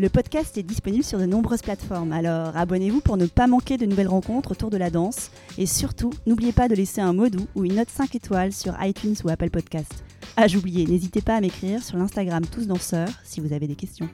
Le 0.00 0.08
podcast 0.08 0.58
est 0.58 0.64
disponible 0.64 1.04
sur 1.04 1.20
de 1.20 1.24
nombreuses 1.24 1.62
plateformes, 1.62 2.12
alors 2.12 2.56
abonnez-vous 2.56 3.00
pour 3.00 3.16
ne 3.16 3.26
pas 3.26 3.46
manquer 3.46 3.76
de 3.76 3.86
nouvelles 3.86 4.08
rencontres 4.08 4.50
autour 4.50 4.68
de 4.68 4.76
la 4.76 4.90
danse. 4.90 5.30
Et 5.56 5.66
surtout, 5.66 6.10
n'oubliez 6.26 6.50
pas 6.50 6.66
de 6.66 6.74
laisser 6.74 7.00
un 7.00 7.12
mot 7.12 7.28
doux 7.28 7.46
ou 7.54 7.64
une 7.64 7.76
note 7.76 7.90
5 7.90 8.12
étoiles 8.16 8.52
sur 8.52 8.74
iTunes 8.82 9.14
ou 9.22 9.28
Apple 9.28 9.50
Podcast. 9.50 10.02
Ah, 10.36 10.48
j'oubliais, 10.48 10.84
n'hésitez 10.84 11.20
pas 11.20 11.36
à 11.36 11.40
m'écrire 11.40 11.80
sur 11.80 11.96
l'Instagram 11.96 12.44
Tous 12.44 12.66
Danseurs 12.66 13.08
si 13.22 13.40
vous 13.40 13.52
avez 13.52 13.68
des 13.68 13.76
questions. 13.76 14.08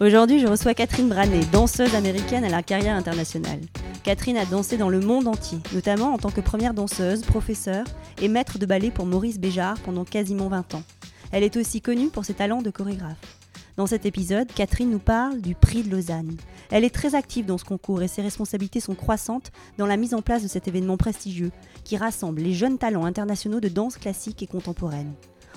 Aujourd'hui, 0.00 0.38
je 0.38 0.46
reçois 0.46 0.74
Catherine 0.74 1.08
Branet, 1.08 1.50
danseuse 1.50 1.96
américaine 1.96 2.44
à 2.44 2.48
la 2.48 2.62
carrière 2.62 2.94
internationale. 2.94 3.60
Catherine 4.04 4.36
a 4.36 4.44
dansé 4.44 4.76
dans 4.76 4.90
le 4.90 5.00
monde 5.00 5.26
entier, 5.26 5.58
notamment 5.74 6.14
en 6.14 6.18
tant 6.18 6.30
que 6.30 6.40
première 6.40 6.72
danseuse, 6.72 7.22
professeure 7.22 7.86
et 8.22 8.28
maître 8.28 8.58
de 8.58 8.66
ballet 8.66 8.92
pour 8.92 9.06
Maurice 9.06 9.40
Béjart 9.40 9.80
pendant 9.80 10.04
quasiment 10.04 10.46
20 10.46 10.74
ans. 10.76 10.84
Elle 11.32 11.42
est 11.42 11.56
aussi 11.56 11.80
connue 11.80 12.10
pour 12.10 12.24
ses 12.24 12.34
talents 12.34 12.62
de 12.62 12.70
chorégraphe. 12.70 13.45
Dans 13.76 13.86
cet 13.86 14.06
épisode, 14.06 14.50
Catherine 14.54 14.88
nous 14.88 14.98
parle 14.98 15.42
du 15.42 15.54
prix 15.54 15.82
de 15.82 15.90
Lausanne. 15.90 16.34
Elle 16.70 16.84
est 16.84 16.94
très 16.94 17.14
active 17.14 17.44
dans 17.44 17.58
ce 17.58 17.64
concours 17.64 18.02
et 18.02 18.08
ses 18.08 18.22
responsabilités 18.22 18.80
sont 18.80 18.94
croissantes 18.94 19.52
dans 19.76 19.84
la 19.84 19.98
mise 19.98 20.14
en 20.14 20.22
place 20.22 20.42
de 20.42 20.48
cet 20.48 20.66
événement 20.66 20.96
prestigieux 20.96 21.50
qui 21.84 21.98
rassemble 21.98 22.40
les 22.40 22.54
jeunes 22.54 22.78
talents 22.78 23.04
internationaux 23.04 23.60
de 23.60 23.68
danse 23.68 23.98
classique 23.98 24.42
et 24.42 24.46
contemporaine. 24.46 25.12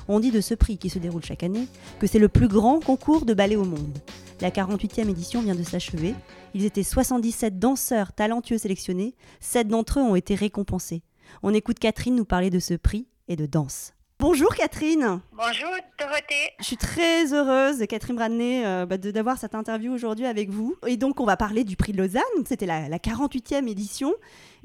On 0.10 0.20
dit 0.20 0.32
de 0.32 0.42
ce 0.42 0.54
prix 0.54 0.78
qui 0.78 0.90
se 0.90 1.00
déroule 1.00 1.24
chaque 1.24 1.44
année 1.44 1.68
que 2.00 2.08
c'est 2.08 2.20
le 2.20 2.28
plus 2.28 2.50
grand 2.50 2.84
concours 2.84 3.24
de 3.24 3.34
ballet 3.34 3.56
au 3.56 3.64
monde. 3.64 3.98
La 4.42 4.52
48e 4.52 5.10
édition 5.10 5.42
vient 5.42 5.56
de 5.56 5.64
s'achever. 5.64 6.14
Ils 6.54 6.66
étaient 6.66 6.84
77 6.84 7.58
danseurs 7.58 8.12
talentueux 8.12 8.58
sélectionnés, 8.58 9.16
7 9.40 9.70
d'entre 9.70 10.00
eux 10.00 10.04
ont 10.04 10.16
été 10.16 10.36
récompensés. 10.36 11.04
On 11.42 11.54
écoute 11.54 11.80
Catherine 11.80 12.16
nous 12.18 12.26
parler 12.26 12.50
de 12.50 12.60
ce 12.60 12.74
prix 12.74 13.08
et 13.30 13.38
de 13.38 13.46
danse. 13.46 13.94
Bonjour 14.22 14.54
Catherine. 14.54 15.22
Bonjour 15.32 15.70
Dorothée. 15.98 16.52
Je 16.60 16.66
suis 16.66 16.76
très 16.76 17.34
heureuse, 17.34 17.86
Catherine 17.88 18.18
Bradney, 18.18 18.66
euh, 18.66 18.86
bah, 18.86 18.98
d'avoir 18.98 19.38
cette 19.38 19.56
interview 19.56 19.94
aujourd'hui 19.94 20.26
avec 20.26 20.50
vous. 20.50 20.76
Et 20.86 20.98
donc 20.98 21.22
on 21.22 21.26
va 21.26 21.38
parler 21.38 21.64
du 21.64 21.78
prix 21.78 21.94
de 21.94 22.00
Lausanne. 22.00 22.22
C'était 22.46 22.66
la, 22.66 22.90
48e 22.90 23.70
édition. 23.70 24.14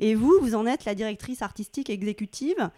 Et 0.01 0.17
vous, 0.17 0.37
vous 0.41 0.57
en 0.57 0.67
êtes 0.67 0.85
la 0.87 0.97
directrice 0.97 1.41
artistique 1.41 1.89
exécutive. 1.89 2.69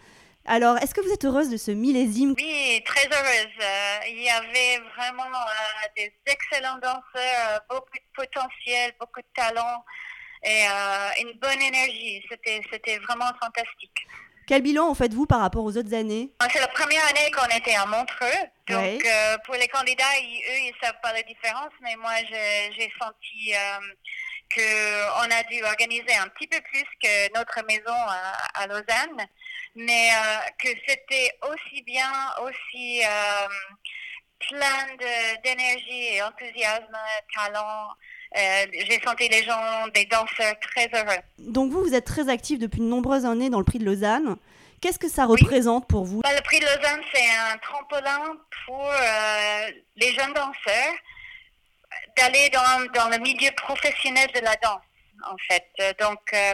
Alors, 0.45 0.77
est-ce 0.77 0.93
que 0.93 1.01
vous 1.01 1.11
êtes 1.11 1.25
heureuse 1.25 1.49
de 1.49 1.57
ce 1.57 1.71
millésime? 1.71 2.35
Oui, 2.37 2.83
très 2.85 3.07
heureuse. 3.07 3.57
Euh, 3.59 3.97
il 4.09 4.21
y 4.21 4.29
avait 4.29 4.79
vraiment 4.95 5.23
euh, 5.23 5.87
des 5.97 6.13
excellents 6.27 6.77
danseurs, 6.77 7.59
beaucoup 7.71 7.97
de 7.97 8.23
potentiel, 8.23 8.93
beaucoup 8.99 9.21
de 9.21 9.33
talent 9.35 9.83
et 10.43 10.65
une 11.21 11.33
bonne 11.39 11.59
énergie. 11.59 12.23
C'était 12.29 12.99
vraiment 12.99 13.31
fantastique. 13.41 14.05
Quel 14.47 14.61
bilan 14.61 14.87
en 14.87 14.95
faites-vous 14.95 15.25
par 15.25 15.41
rapport 15.41 15.65
aux 15.65 15.75
autres 15.75 15.93
années? 15.93 16.31
C'est 16.53 16.61
la 16.61 16.69
première 16.69 17.05
année 17.07 17.29
qu'on 17.31 17.53
était 17.53 17.75
à 17.75 17.85
Montreux. 17.85 18.39
Donc, 18.69 19.05
euh, 19.05 19.37
pour 19.43 19.55
les 19.55 19.67
candidats, 19.67 20.05
eux, 20.05 20.57
ils 20.57 20.71
ne 20.73 20.85
savent 20.85 20.99
pas 21.03 21.11
la 21.11 21.21
différence, 21.23 21.71
mais 21.81 21.97
moi, 21.97 22.13
j'ai 22.29 22.89
senti 22.97 23.53
euh, 23.53 23.79
qu'on 24.55 25.29
a 25.29 25.43
dû 25.51 25.61
organiser 25.65 26.15
un 26.15 26.29
petit 26.29 26.47
peu 26.47 26.61
plus 26.61 26.85
que 27.03 27.37
notre 27.37 27.61
maison 27.67 27.93
à, 28.53 28.67
Lausanne, 28.67 29.27
mais 29.75 30.11
euh, 30.11 30.37
que 30.63 30.69
c'était 30.87 31.29
aussi 31.49 31.81
bien, 31.81 32.09
aussi 32.41 33.01
plein 34.47 34.95
d'énergie 35.43 36.15
et 36.15 36.23
enthousiasme, 36.23 36.97
talent. 37.35 37.89
Euh, 38.35 38.65
j'ai 38.73 38.99
senti 39.01 39.29
les 39.29 39.43
gens, 39.43 39.87
des 39.93 40.05
danseurs 40.05 40.59
très 40.59 40.89
heureux. 40.93 41.19
Donc 41.39 41.71
vous, 41.71 41.81
vous 41.81 41.93
êtes 41.93 42.05
très 42.05 42.29
actif 42.29 42.59
depuis 42.59 42.79
de 42.79 42.85
nombreuses 42.85 43.25
années 43.25 43.49
dans 43.49 43.59
le 43.59 43.65
prix 43.65 43.79
de 43.79 43.85
Lausanne. 43.85 44.35
Qu'est-ce 44.81 44.99
que 44.99 45.09
ça 45.09 45.25
représente 45.25 45.87
pour 45.87 46.05
vous? 46.05 46.21
Bah, 46.21 46.35
Le 46.35 46.41
prix 46.41 46.59
de 46.59 46.65
Lausanne, 46.65 47.01
c'est 47.13 47.29
un 47.51 47.57
tremplin 47.57 48.37
pour 48.65 48.85
euh, 48.85 49.71
les 49.95 50.13
jeunes 50.13 50.33
danseurs 50.33 50.93
d'aller 52.15 52.49
dans, 52.49 52.85
dans, 52.93 53.09
le 53.09 53.17
milieu 53.19 53.49
professionnel 53.55 54.27
de 54.35 54.41
la 54.41 54.55
danse, 54.57 54.81
en 55.23 55.35
fait. 55.47 55.95
Donc, 55.99 56.19
euh, 56.33 56.53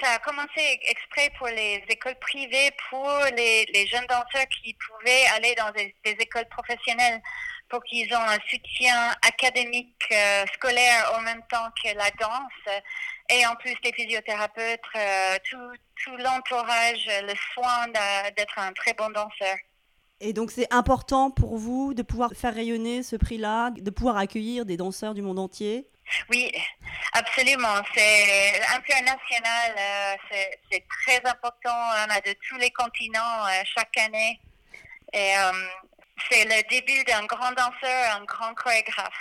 ça 0.00 0.12
a 0.12 0.18
commencé 0.18 0.78
exprès 0.82 1.30
pour 1.38 1.48
les 1.48 1.82
écoles 1.88 2.18
privées, 2.20 2.70
pour 2.90 3.10
les, 3.36 3.66
les 3.72 3.86
jeunes 3.86 4.06
danseurs 4.06 4.46
qui 4.62 4.74
pouvaient 4.74 5.26
aller 5.34 5.54
dans 5.56 5.70
des, 5.72 5.94
des 6.04 6.16
écoles 6.20 6.48
professionnelles 6.48 7.20
pour 7.70 7.82
qu'ils 7.84 8.10
aient 8.10 8.14
un 8.14 8.38
soutien 8.50 9.10
académique 9.26 10.04
euh, 10.12 10.44
scolaire 10.54 11.12
en 11.16 11.20
même 11.22 11.42
temps 11.50 11.68
que 11.82 11.96
la 11.96 12.10
danse 12.20 12.80
et 13.30 13.46
en 13.46 13.54
plus 13.54 13.74
les 13.84 13.92
physiothérapeutes, 13.92 14.80
euh, 14.96 15.38
tout, 15.48 15.72
tout 16.04 16.16
l'entourage, 16.16 17.08
le 17.22 17.34
soin 17.54 17.86
d'être 18.36 18.58
un 18.58 18.72
très 18.72 18.92
bon 18.94 19.08
danseur. 19.10 19.56
Et 20.20 20.32
donc 20.32 20.50
c'est 20.50 20.70
important 20.72 21.30
pour 21.30 21.56
vous 21.56 21.94
de 21.94 22.02
pouvoir 22.02 22.32
faire 22.34 22.54
rayonner 22.54 23.02
ce 23.02 23.16
prix-là, 23.16 23.70
de 23.70 23.90
pouvoir 23.90 24.18
accueillir 24.18 24.66
des 24.66 24.76
danseurs 24.76 25.14
du 25.14 25.22
monde 25.22 25.38
entier? 25.38 25.88
Oui, 26.28 26.52
absolument. 27.12 27.76
C'est 27.94 28.60
international, 28.74 29.74
euh, 29.78 30.36
c'est 30.70 30.84
très 30.88 31.24
important. 31.24 31.70
On 31.72 32.10
a 32.10 32.20
de 32.20 32.34
tous 32.48 32.56
les 32.58 32.70
continents 32.72 33.46
chaque 33.64 33.96
année. 33.96 34.40
Et 35.12 35.34
c'est 36.30 36.44
le 36.44 36.68
début 36.68 37.04
d'un 37.04 37.24
grand 37.26 37.52
danseur, 37.52 38.16
un 38.16 38.24
grand 38.24 38.54
chorégraphe. 38.54 39.14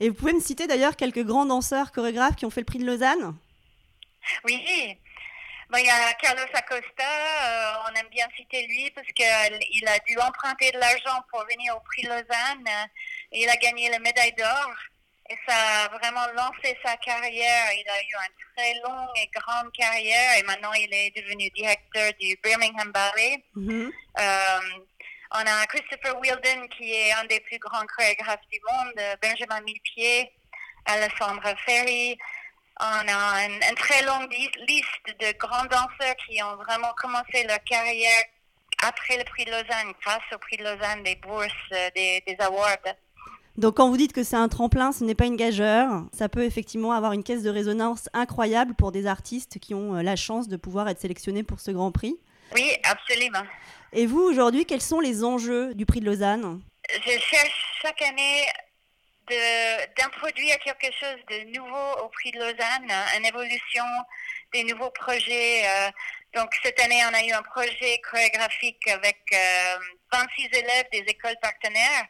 Et 0.00 0.08
vous 0.08 0.14
pouvez 0.14 0.32
me 0.32 0.40
citer 0.40 0.66
d'ailleurs 0.66 0.96
quelques 0.96 1.24
grands 1.24 1.46
danseurs 1.46 1.92
chorégraphes 1.92 2.36
qui 2.36 2.44
ont 2.44 2.50
fait 2.50 2.60
le 2.60 2.66
prix 2.66 2.78
de 2.78 2.86
Lausanne? 2.86 3.36
Oui. 4.44 4.60
il 4.66 5.86
y 5.86 5.90
a 5.90 6.12
Carlos 6.14 6.42
Acosta, 6.52 7.04
euh, 7.04 7.72
on 7.88 7.94
aime 7.94 8.08
bien 8.10 8.26
citer 8.36 8.66
lui 8.66 8.90
parce 8.90 9.06
qu'il 9.08 9.88
a 9.88 9.98
dû 10.00 10.18
emprunter 10.18 10.70
de 10.72 10.78
l'argent 10.78 11.22
pour 11.30 11.44
venir 11.44 11.76
au 11.76 11.80
prix 11.80 12.02
de 12.02 12.08
Lausanne. 12.08 12.68
et 13.32 13.42
il 13.42 13.48
a 13.48 13.56
gagné 13.56 13.90
la 13.90 13.98
médaille 13.98 14.34
d'or. 14.34 14.70
Et 15.30 15.36
ça 15.48 15.84
a 15.84 15.88
vraiment 15.98 16.26
lancé 16.36 16.76
sa 16.84 16.96
carrière. 16.96 17.66
Il 17.72 17.88
a 17.88 18.02
eu 18.02 18.14
une 18.26 18.54
très 18.56 18.74
longue 18.84 19.08
et 19.16 19.30
grande 19.34 19.72
carrière 19.72 20.36
et 20.38 20.42
maintenant 20.42 20.72
il 20.72 20.92
est 20.92 21.10
devenu 21.16 21.48
directeur 21.50 22.12
du 22.20 22.36
Birmingham 22.42 22.90
Ballet. 22.90 23.42
Euh, 23.56 24.60
on 25.34 25.46
a 25.46 25.66
Christopher 25.66 26.18
Wilden, 26.20 26.68
qui 26.76 26.92
est 26.92 27.12
un 27.12 27.24
des 27.24 27.40
plus 27.40 27.58
grands 27.58 27.86
chorégraphes 27.86 28.46
du 28.52 28.60
monde, 28.70 28.94
Benjamin 29.22 29.60
Millepied, 29.62 30.30
Alessandra 30.86 31.54
Ferry. 31.64 32.18
On 32.80 33.08
a 33.08 33.46
une, 33.46 33.74
très 33.76 34.02
longue 34.04 34.32
liste 34.32 35.20
de 35.20 35.38
grands 35.38 35.64
danseurs 35.64 36.16
qui 36.26 36.42
ont 36.42 36.56
vraiment 36.56 36.92
commencé 36.96 37.44
leur 37.46 37.62
carrière 37.64 38.24
après 38.82 39.16
le 39.16 39.24
prix 39.24 39.44
de 39.44 39.50
Lausanne, 39.50 39.92
grâce 40.04 40.22
au 40.34 40.38
prix 40.38 40.56
de 40.56 40.64
Lausanne, 40.64 41.02
des 41.04 41.16
bourses, 41.16 41.52
euh, 41.72 41.90
des, 41.94 42.22
des 42.26 42.36
awards. 42.40 42.76
Donc 43.56 43.76
quand 43.76 43.88
vous 43.88 43.96
dites 43.96 44.12
que 44.12 44.24
c'est 44.24 44.36
un 44.36 44.48
tremplin, 44.48 44.92
ce 44.92 45.04
n'est 45.04 45.14
pas 45.14 45.26
une 45.26 45.36
gageure. 45.36 46.04
Ça 46.12 46.28
peut 46.28 46.42
effectivement 46.42 46.92
avoir 46.92 47.12
une 47.12 47.22
caisse 47.22 47.42
de 47.42 47.50
résonance 47.50 48.08
incroyable 48.12 48.74
pour 48.74 48.90
des 48.90 49.06
artistes 49.06 49.58
qui 49.60 49.74
ont 49.74 49.96
euh, 49.96 50.02
la 50.02 50.16
chance 50.16 50.48
de 50.48 50.56
pouvoir 50.56 50.88
être 50.88 51.00
sélectionnés 51.00 51.42
pour 51.42 51.60
ce 51.60 51.70
grand 51.70 51.92
prix. 51.92 52.18
Oui, 52.54 52.72
absolument. 52.84 53.42
Et 53.94 54.06
vous, 54.06 54.22
aujourd'hui, 54.22 54.64
quels 54.64 54.80
sont 54.80 55.00
les 55.00 55.22
enjeux 55.22 55.74
du 55.74 55.84
prix 55.84 56.00
de 56.00 56.06
Lausanne? 56.06 56.62
Je 56.90 57.18
cherche 57.18 57.78
chaque 57.82 58.00
année 58.02 58.46
d'introduire 59.96 60.58
quelque 60.60 60.90
chose 60.98 61.18
de 61.30 61.44
nouveau 61.58 62.02
au 62.02 62.08
prix 62.08 62.30
de 62.32 62.38
Lausanne, 62.38 62.90
une 63.18 63.26
évolution, 63.26 63.84
des 64.52 64.64
nouveaux 64.64 64.90
projets. 64.90 65.64
Euh. 65.66 65.90
donc 66.34 66.54
cette 66.62 66.80
année, 66.80 67.02
on 67.10 67.14
a 67.14 67.22
eu 67.22 67.32
un 67.32 67.42
projet 67.42 68.00
chorégraphique 68.10 68.86
avec 68.88 69.18
26 70.12 70.44
euh, 70.44 70.58
élèves 70.58 70.86
des 70.90 71.04
écoles 71.06 71.36
partenaires. 71.40 72.06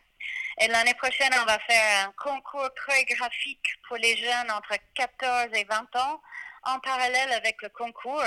Et 0.61 0.69
l'année 0.69 0.95
prochaine, 0.95 1.33
on 1.41 1.45
va 1.45 1.59
faire 1.61 2.07
un 2.07 2.13
concours 2.13 2.71
chorégraphique 2.87 3.67
pour 3.89 3.97
les 3.97 4.17
jeunes 4.17 4.51
entre 4.51 4.77
14 4.95 5.49
et 5.55 5.65
20 5.65 5.97
ans 5.97 6.21
en 6.65 6.79
parallèle 6.79 7.33
avec 7.33 7.61
le 7.63 7.69
concours. 7.71 8.23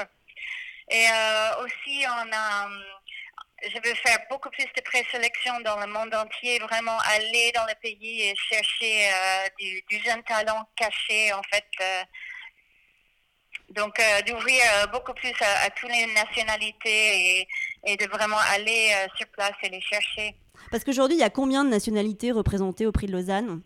Et 0.89 1.07
euh, 1.09 1.63
aussi, 1.63 2.05
on 2.05 2.31
a 2.31 2.67
je 3.69 3.89
veux 3.89 3.95
faire 3.95 4.19
beaucoup 4.29 4.49
plus 4.49 4.65
de 4.65 4.81
présélection 4.81 5.53
dans 5.61 5.79
le 5.79 5.87
monde 5.87 6.13
entier, 6.13 6.59
vraiment 6.59 6.97
aller 7.15 7.51
dans 7.55 7.65
le 7.65 7.73
pays 7.81 8.21
et 8.21 8.35
chercher 8.35 9.09
euh, 9.09 9.47
du, 9.59 9.99
jeune 10.03 10.23
talent 10.23 10.67
caché, 10.75 11.33
en 11.33 11.41
fait, 11.51 11.65
euh, 11.81 12.03
Donc, 13.69 13.99
d'ouvrir 14.27 14.61
beaucoup 14.91 15.13
plus 15.13 15.33
à, 15.41 15.69
toutes 15.71 15.89
les 15.89 16.05
nationalités 16.13 17.39
et, 17.39 17.47
et, 17.85 17.97
de 17.97 18.05
vraiment 18.07 18.37
aller 18.53 18.93
sur 19.17 19.27
place 19.27 19.55
et 19.63 19.69
les 19.69 19.81
chercher. 19.81 20.35
Parce 20.71 20.83
qu'aujourd'hui, 20.83 21.17
il 21.17 21.21
y 21.21 21.23
a 21.23 21.29
combien 21.29 21.63
de 21.63 21.69
nationalités 21.69 22.31
représentées 22.31 22.85
au 22.85 22.91
prix 22.91 23.07
de 23.07 23.13
Lausanne? 23.13 23.61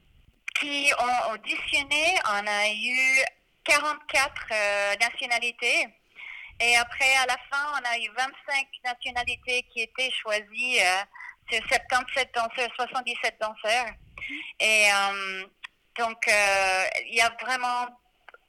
Qui 0.59 0.91
ont 0.99 1.33
auditionné, 1.33 2.15
on 2.25 2.47
a 2.47 2.69
eu 2.69 3.23
44 3.65 4.99
nationalités. 4.99 5.87
Et 6.61 6.75
après, 6.75 7.15
à 7.15 7.25
la 7.25 7.37
fin, 7.51 7.71
on 7.73 7.85
a 7.85 7.97
eu 7.97 8.09
25 8.17 8.67
nationalités 8.83 9.65
qui 9.71 9.81
étaient 9.81 10.11
choisies. 10.11 10.79
Euh, 10.81 11.03
c'est 11.49 11.63
77 11.67 12.29
danseurs, 12.35 12.69
77 12.75 13.35
danseurs. 13.39 13.85
Et 14.59 14.85
euh, 14.91 15.45
donc, 15.97 16.27
euh, 16.27 16.83
il 17.07 17.15
y 17.15 17.21
a 17.21 17.31
vraiment 17.41 17.87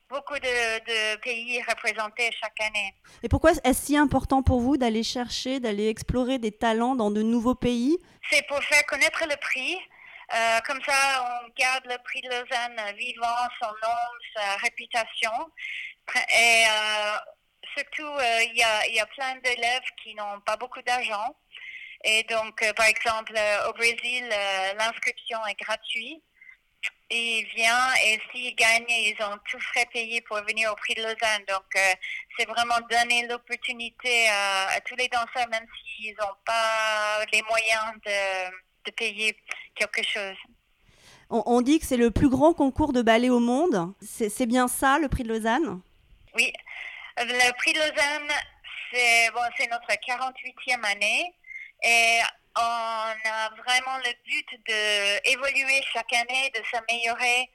beaucoup 0.08 0.34
de, 0.34 1.16
pays 1.18 1.62
représentés 1.62 2.30
chaque 2.40 2.60
année. 2.62 2.94
Et 3.22 3.28
pourquoi 3.28 3.52
est-ce 3.62 3.84
si 3.84 3.96
important 3.96 4.42
pour 4.42 4.60
vous 4.60 4.76
d'aller 4.76 5.04
chercher, 5.04 5.60
d'aller 5.60 5.88
explorer 5.88 6.38
des 6.38 6.50
talents 6.50 6.96
dans 6.96 7.12
de 7.12 7.22
nouveaux 7.22 7.54
pays? 7.54 7.96
C'est 8.28 8.44
pour 8.48 8.60
faire 8.64 8.84
connaître 8.86 9.24
le 9.24 9.36
prix. 9.36 9.76
comme 10.66 10.80
ça, 10.84 11.42
on 11.44 11.48
garde 11.56 11.84
le 11.86 11.96
prix 12.02 12.20
de 12.22 12.28
Lausanne 12.28 12.96
vivant, 12.96 13.48
son 13.62 13.68
nom, 13.68 13.98
sa 14.34 14.56
réputation. 14.56 15.30
Et 16.16 16.64
surtout, 17.76 18.06
euh, 18.06 18.42
il 18.44 18.56
y, 18.56 18.62
a, 18.62 18.86
y, 18.88 19.00
a, 19.00 19.06
plein 19.06 19.36
d'élèves 19.36 19.88
qui 20.02 20.14
n'ont 20.14 20.40
pas 20.40 20.56
beaucoup 20.56 20.82
d'argent. 20.82 21.36
Et 22.04 22.22
donc, 22.24 22.62
euh, 22.62 22.72
par 22.72 22.86
exemple, 22.86 23.34
euh, 23.36 23.68
au 23.68 23.72
Brésil, 23.74 24.28
l'inscription 24.78 25.38
est 25.46 25.58
gratuite. 25.60 26.22
Il 27.10 27.44
vient 27.56 27.92
et 28.04 28.20
s'ils 28.30 28.54
gagnent, 28.54 28.86
ils 28.88 29.16
ont 29.20 29.36
tout 29.50 29.58
frais 29.60 29.86
payé 29.92 30.20
pour 30.22 30.38
venir 30.42 30.72
au 30.72 30.76
prix 30.76 30.94
de 30.94 31.02
Lausanne. 31.02 31.44
Donc, 31.48 31.98
c'est 32.38 32.46
vraiment 32.46 32.78
donner 32.88 33.26
l'opportunité 33.26 34.28
à, 34.28 34.80
tous 34.86 34.94
les 34.94 35.08
danseurs, 35.08 35.48
même 35.48 35.66
s'ils 35.74 36.14
n'ont 36.20 36.36
pas 36.46 37.24
les 37.32 37.42
moyens 37.42 37.92
de, 38.06 38.50
de 38.86 38.90
payer 38.92 39.36
quelque 39.74 40.04
chose. 40.04 40.36
On, 41.30 41.42
on 41.46 41.60
dit 41.62 41.80
que 41.80 41.86
c'est 41.86 41.96
le 41.96 42.12
plus 42.12 42.28
grand 42.28 42.54
concours 42.54 42.92
de 42.92 43.02
ballet 43.02 43.28
au 43.28 43.40
monde. 43.40 43.92
C'est 44.00 44.46
bien 44.46 44.68
ça, 44.68 44.98
le 45.00 45.08
prix 45.08 45.24
de 45.24 45.28
Lausanne? 45.28 45.82
Oui, 46.36 46.52
le 47.24 47.52
prix 47.58 47.72
Lausanne, 47.74 48.32
c'est 48.92 49.30
bon, 49.32 49.40
notre 49.70 49.92
48e 49.92 50.84
année 50.84 51.34
et 51.82 52.20
on 52.56 52.60
a 52.60 53.50
vraiment 53.58 53.98
le 53.98 54.12
but 54.24 54.46
d'évoluer 54.66 55.82
chaque 55.92 56.12
année, 56.12 56.50
de 56.54 56.62
s'améliorer. 56.70 57.50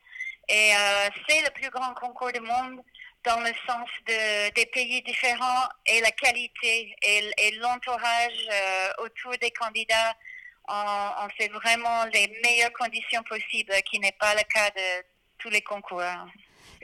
Et 0.47 0.75
euh, 0.75 1.09
c'est 1.27 1.41
le 1.41 1.49
plus 1.51 1.69
grand 1.69 1.93
concours 1.95 2.31
du 2.31 2.39
monde 2.39 2.81
dans 3.23 3.39
le 3.39 3.51
sens 3.67 3.89
de, 4.07 4.53
des 4.53 4.67
pays 4.67 5.01
différents 5.01 5.67
et 5.87 5.99
la 5.99 6.11
qualité 6.11 6.95
et, 7.01 7.51
l'entourage 7.59 8.47
euh, 8.51 9.03
autour 9.03 9.35
des 9.41 9.51
candidats. 9.51 10.13
On, 10.67 11.27
fait 11.37 11.49
vraiment 11.49 12.05
les 12.05 12.27
meilleures 12.43 12.73
conditions 12.73 13.21
possibles, 13.23 13.73
qui 13.89 13.99
n'est 13.99 14.15
pas 14.19 14.33
le 14.33 14.41
cas 14.43 14.69
de 14.71 15.05
tous 15.37 15.49
les 15.49 15.61
concours. 15.61 16.01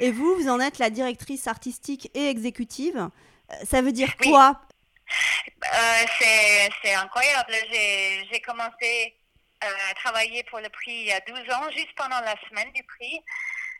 Et 0.01 0.09
vous, 0.09 0.35
vous 0.35 0.49
en 0.49 0.59
êtes 0.59 0.79
la 0.79 0.89
directrice 0.89 1.45
artistique 1.45 2.09
et 2.15 2.27
exécutive. 2.27 2.97
Euh, 2.97 3.55
ça 3.69 3.83
veut 3.83 3.91
dire 3.91 4.17
quoi? 4.17 4.59
Euh, 5.63 6.05
C'est 6.81 6.93
incroyable. 6.95 7.53
J'ai 7.71 8.41
commencé 8.41 9.15
euh, 9.63 9.67
à 9.91 9.93
travailler 9.93 10.43
pour 10.49 10.59
le 10.59 10.69
prix 10.69 10.91
il 10.91 11.05
y 11.05 11.11
a 11.11 11.19
12 11.19 11.37
ans, 11.53 11.69
juste 11.69 11.93
pendant 11.95 12.19
la 12.21 12.33
semaine 12.49 12.71
du 12.73 12.83
prix. 12.83 13.21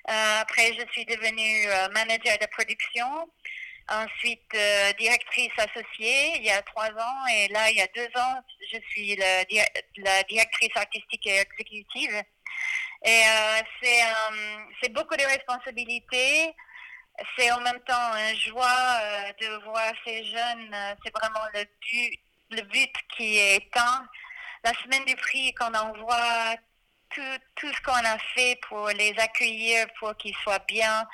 après, 0.05 0.73
je 0.77 0.85
suis 0.91 1.05
devenue 1.05 1.67
manager 1.91 2.37
de 2.39 2.45
production. 2.51 3.07
Ensuite, 3.89 4.55
directrice 4.99 5.51
associée 5.57 6.37
il 6.37 6.43
y 6.43 6.51
a 6.51 6.61
trois 6.61 6.91
ans. 6.91 7.27
Et 7.33 7.47
là, 7.47 7.71
il 7.71 7.77
y 7.77 7.81
a 7.81 7.87
deux 7.95 8.09
ans, 8.15 8.35
je 8.71 8.77
suis 8.91 9.15
la, 9.15 9.43
la 9.97 10.23
directrice 10.23 10.75
artistique 10.75 11.25
et 11.25 11.39
exécutive. 11.39 12.23
Et 13.03 13.09
euh, 13.09 13.61
euh, 13.83 14.57
c'est 14.81 14.93
beaucoup 14.93 15.15
de 15.15 15.23
responsabilités. 15.23 16.53
C'est 17.37 17.51
en 17.51 17.59
même 17.61 17.79
temps 17.81 18.15
une 18.15 18.35
joie 18.37 18.99
euh, 19.01 19.31
de 19.41 19.63
voir 19.65 19.91
ces 20.05 20.23
jeunes. 20.23 20.75
c'est 21.03 21.13
vraiment 21.13 21.45
le 21.53 21.63
but, 21.81 22.19
le 22.51 22.61
but 22.63 22.93
qui 23.15 23.37
est 23.37 23.55
éteint. 23.57 24.07
La 24.63 24.73
semaine 24.83 25.05
du 25.05 25.15
prix, 25.15 25.53
qu'on 25.55 25.73
envoie 25.73 26.55
tout, 27.09 27.37
tout 27.55 27.73
ce 27.73 27.81
qu'on 27.81 28.05
a 28.05 28.17
fait 28.35 28.59
pour 28.69 28.87
les 28.89 29.13
accueillir, 29.17 29.87
pour 29.99 30.15
qu'ils 30.17 30.35
soient 30.37 30.63
bien 30.67 31.05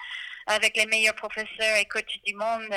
avec 0.48 0.76
les 0.78 0.86
meilleurs 0.86 1.16
professeurs 1.16 1.78
et 1.80 1.86
coachs 1.86 2.06
du 2.26 2.34
monde. 2.34 2.68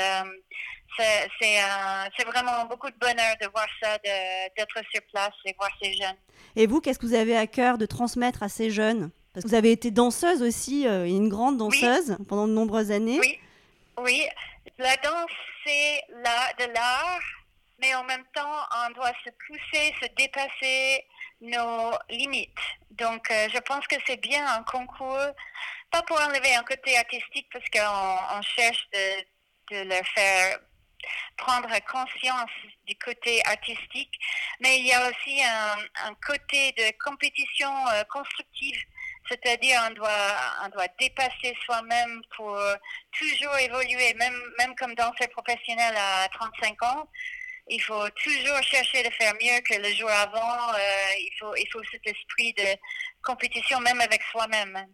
c'est 0.99 2.25
vraiment 2.27 2.67
beaucoup 2.67 2.91
de 2.91 2.99
bonheur 2.99 3.35
de 3.41 3.49
voir 3.49 3.67
ça, 3.83 3.97
d'être 3.99 4.81
sur 4.93 5.03
place 5.13 5.35
et 5.45 5.55
voir 5.59 5.71
ces 5.83 5.95
jeunes. 5.95 6.17
Et 6.57 6.67
vous, 6.67 6.81
qu'est-ce 6.81 6.99
que 6.99 7.07
vous 7.07 7.15
avez 7.15 7.37
à 7.37 7.47
cœur 7.47 7.79
de 7.79 7.87
transmettre 7.87 8.43
à 8.43 8.49
ces 8.49 8.71
jeunes? 8.71 9.11
Parce 9.33 9.45
que 9.45 9.49
vous 9.49 9.55
avez 9.55 9.71
été 9.71 9.91
danseuse 9.91 10.43
aussi, 10.43 10.89
euh, 10.89 11.07
une 11.07 11.29
grande 11.29 11.57
danseuse 11.57 12.17
pendant 12.29 12.49
de 12.49 12.53
nombreuses 12.53 12.91
années. 12.91 13.21
Oui, 13.21 13.39
oui. 13.99 14.27
La 14.79 14.97
danse, 14.97 15.31
c'est 15.65 16.03
de 16.09 16.73
l'art, 16.73 17.21
mais 17.81 17.95
en 17.95 18.03
même 18.05 18.25
temps, 18.35 18.57
on 18.87 18.93
doit 18.95 19.13
se 19.25 19.31
pousser, 19.47 19.95
se 20.03 20.09
dépasser 20.17 21.05
nos 21.41 21.93
limites. 22.09 22.51
Donc, 22.91 23.31
euh, 23.31 23.49
je 23.53 23.59
pense 23.61 23.87
que 23.87 23.97
c'est 24.07 24.21
bien 24.21 24.47
un 24.47 24.63
concours, 24.63 25.27
pas 25.91 26.03
pour 26.03 26.21
enlever 26.21 26.55
un 26.55 26.63
côté 26.63 26.97
artistique, 26.97 27.49
parce 27.53 27.65
qu'on 27.71 28.43
cherche 28.43 28.89
de, 28.93 29.75
de 29.75 29.89
le 29.89 30.03
faire 30.15 30.59
prendre 31.37 31.71
conscience 31.91 32.51
du 32.87 32.95
côté 32.97 33.41
artistique, 33.47 34.13
mais 34.61 34.81
il 34.81 34.87
y 34.87 34.93
a 34.93 35.09
aussi 35.09 35.43
un, 35.43 36.15
côté 36.27 36.73
de 36.73 36.93
compétition 37.03 37.71
euh, 37.89 38.05
constructive, 38.13 38.79
c'est-à-dire 39.29 39.81
on 39.89 39.95
doit, 39.95 40.37
on 40.65 40.69
doit 40.69 40.89
dépasser 40.99 41.57
soi-même 41.65 42.21
pour 42.37 42.59
toujours 43.13 43.57
évoluer, 43.57 44.13
même, 44.15 44.39
même 44.59 44.75
comme 44.75 44.95
danseur 44.95 45.31
professionnel 45.31 45.95
à 45.97 46.29
35 46.29 46.83
ans. 46.83 47.09
Il 47.69 47.81
faut 47.83 48.09
toujours 48.23 48.63
chercher 48.63 49.03
de 49.03 49.11
faire 49.11 49.35
mieux 49.35 49.61
que 49.61 49.81
le 49.81 49.95
jour 49.95 50.11
avant. 50.11 50.75
Euh, 50.75 50.79
il, 51.19 51.31
faut, 51.39 51.55
il 51.57 51.67
faut 51.73 51.83
cet 51.91 52.07
esprit 52.07 52.53
de 52.55 52.77
compétition, 53.23 53.81
même 53.81 54.01
avec 54.01 54.23
soi-même. 54.31 54.87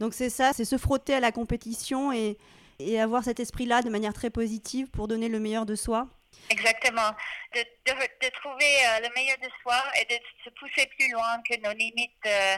Donc 0.00 0.14
c'est 0.14 0.30
ça, 0.30 0.52
c'est 0.52 0.64
se 0.64 0.78
frotter 0.78 1.14
à 1.14 1.20
la 1.20 1.32
compétition 1.32 2.12
et, 2.12 2.38
et 2.78 3.00
avoir 3.00 3.24
cet 3.24 3.40
esprit-là 3.40 3.82
de 3.82 3.90
manière 3.90 4.12
très 4.12 4.30
positive 4.30 4.88
pour 4.90 5.08
donner 5.08 5.28
le 5.28 5.40
meilleur 5.40 5.66
de 5.66 5.74
soi 5.74 6.08
Exactement. 6.50 7.10
De, 7.54 7.60
de, 7.60 8.28
trouver 8.40 8.86
euh, 8.86 9.00
le 9.00 9.14
meilleur 9.14 9.38
de 9.38 9.48
soi 9.62 9.82
et 10.00 10.04
de 10.04 10.18
se 10.44 10.50
pousser 10.50 10.86
plus 10.98 11.10
loin 11.10 11.40
que 11.48 11.58
nos 11.60 11.72
limites. 11.72 12.26
Euh. 12.26 12.56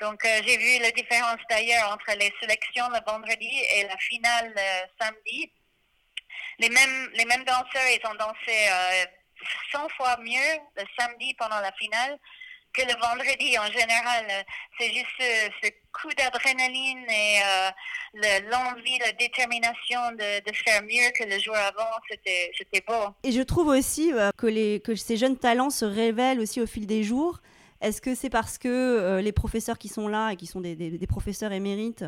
donc, 0.00 0.24
euh, 0.24 0.40
j'ai 0.46 0.56
vu 0.56 0.82
la 0.82 0.90
différence 0.90 1.38
d'ailleurs 1.48 1.92
entre 1.92 2.16
les 2.18 2.32
sélections 2.40 2.88
le 2.88 3.00
vendredi 3.06 3.50
et 3.74 3.84
la 3.84 3.96
finale 3.98 4.54
samedi. 5.00 5.52
Les 6.62 6.70
mêmes, 6.70 7.10
les 7.14 7.24
mêmes 7.24 7.44
danseurs, 7.44 7.88
ils 7.90 8.06
ont 8.08 8.14
dansé 8.14 8.68
100 9.72 9.88
fois 9.96 10.16
mieux 10.18 10.60
le 10.76 10.84
samedi 10.96 11.34
pendant 11.34 11.60
la 11.60 11.72
finale 11.72 12.16
que 12.72 12.82
le 12.82 12.94
vendredi 13.00 13.58
en 13.58 13.66
général. 13.66 14.44
C'est 14.78 14.92
juste 14.92 15.06
ce, 15.62 15.68
coup 15.92 16.08
d'adrénaline 16.16 17.04
et 17.10 17.40
euh, 17.44 18.40
l'envie, 18.50 18.98
la 18.98 19.12
détermination 19.12 20.00
de, 20.12 20.52
faire 20.54 20.82
mieux 20.82 21.10
que 21.14 21.24
le 21.24 21.38
jour 21.38 21.54
avant. 21.54 21.90
C'était 22.08 22.84
beau. 22.86 23.14
Et 23.22 23.32
je 23.32 23.42
trouve 23.42 23.68
aussi 23.68 24.12
euh, 24.12 24.30
que, 24.36 24.46
les, 24.46 24.80
que 24.80 24.94
ces 24.94 25.16
jeunes 25.16 25.36
talents 25.36 25.70
se 25.70 25.84
révèlent 25.84 26.40
aussi 26.40 26.60
au 26.60 26.66
fil 26.66 26.86
des 26.86 27.02
jours. 27.02 27.40
Est-ce 27.80 28.00
que 28.00 28.14
c'est 28.14 28.30
parce 28.30 28.58
que 28.58 28.68
euh, 28.68 29.20
les 29.20 29.32
professeurs 29.32 29.76
qui 29.76 29.88
sont 29.88 30.08
là 30.08 30.30
et 30.30 30.36
qui 30.36 30.46
sont 30.46 30.60
des, 30.60 30.76
des, 30.76 31.06
professeurs 31.06 31.52
émérites 31.52 32.04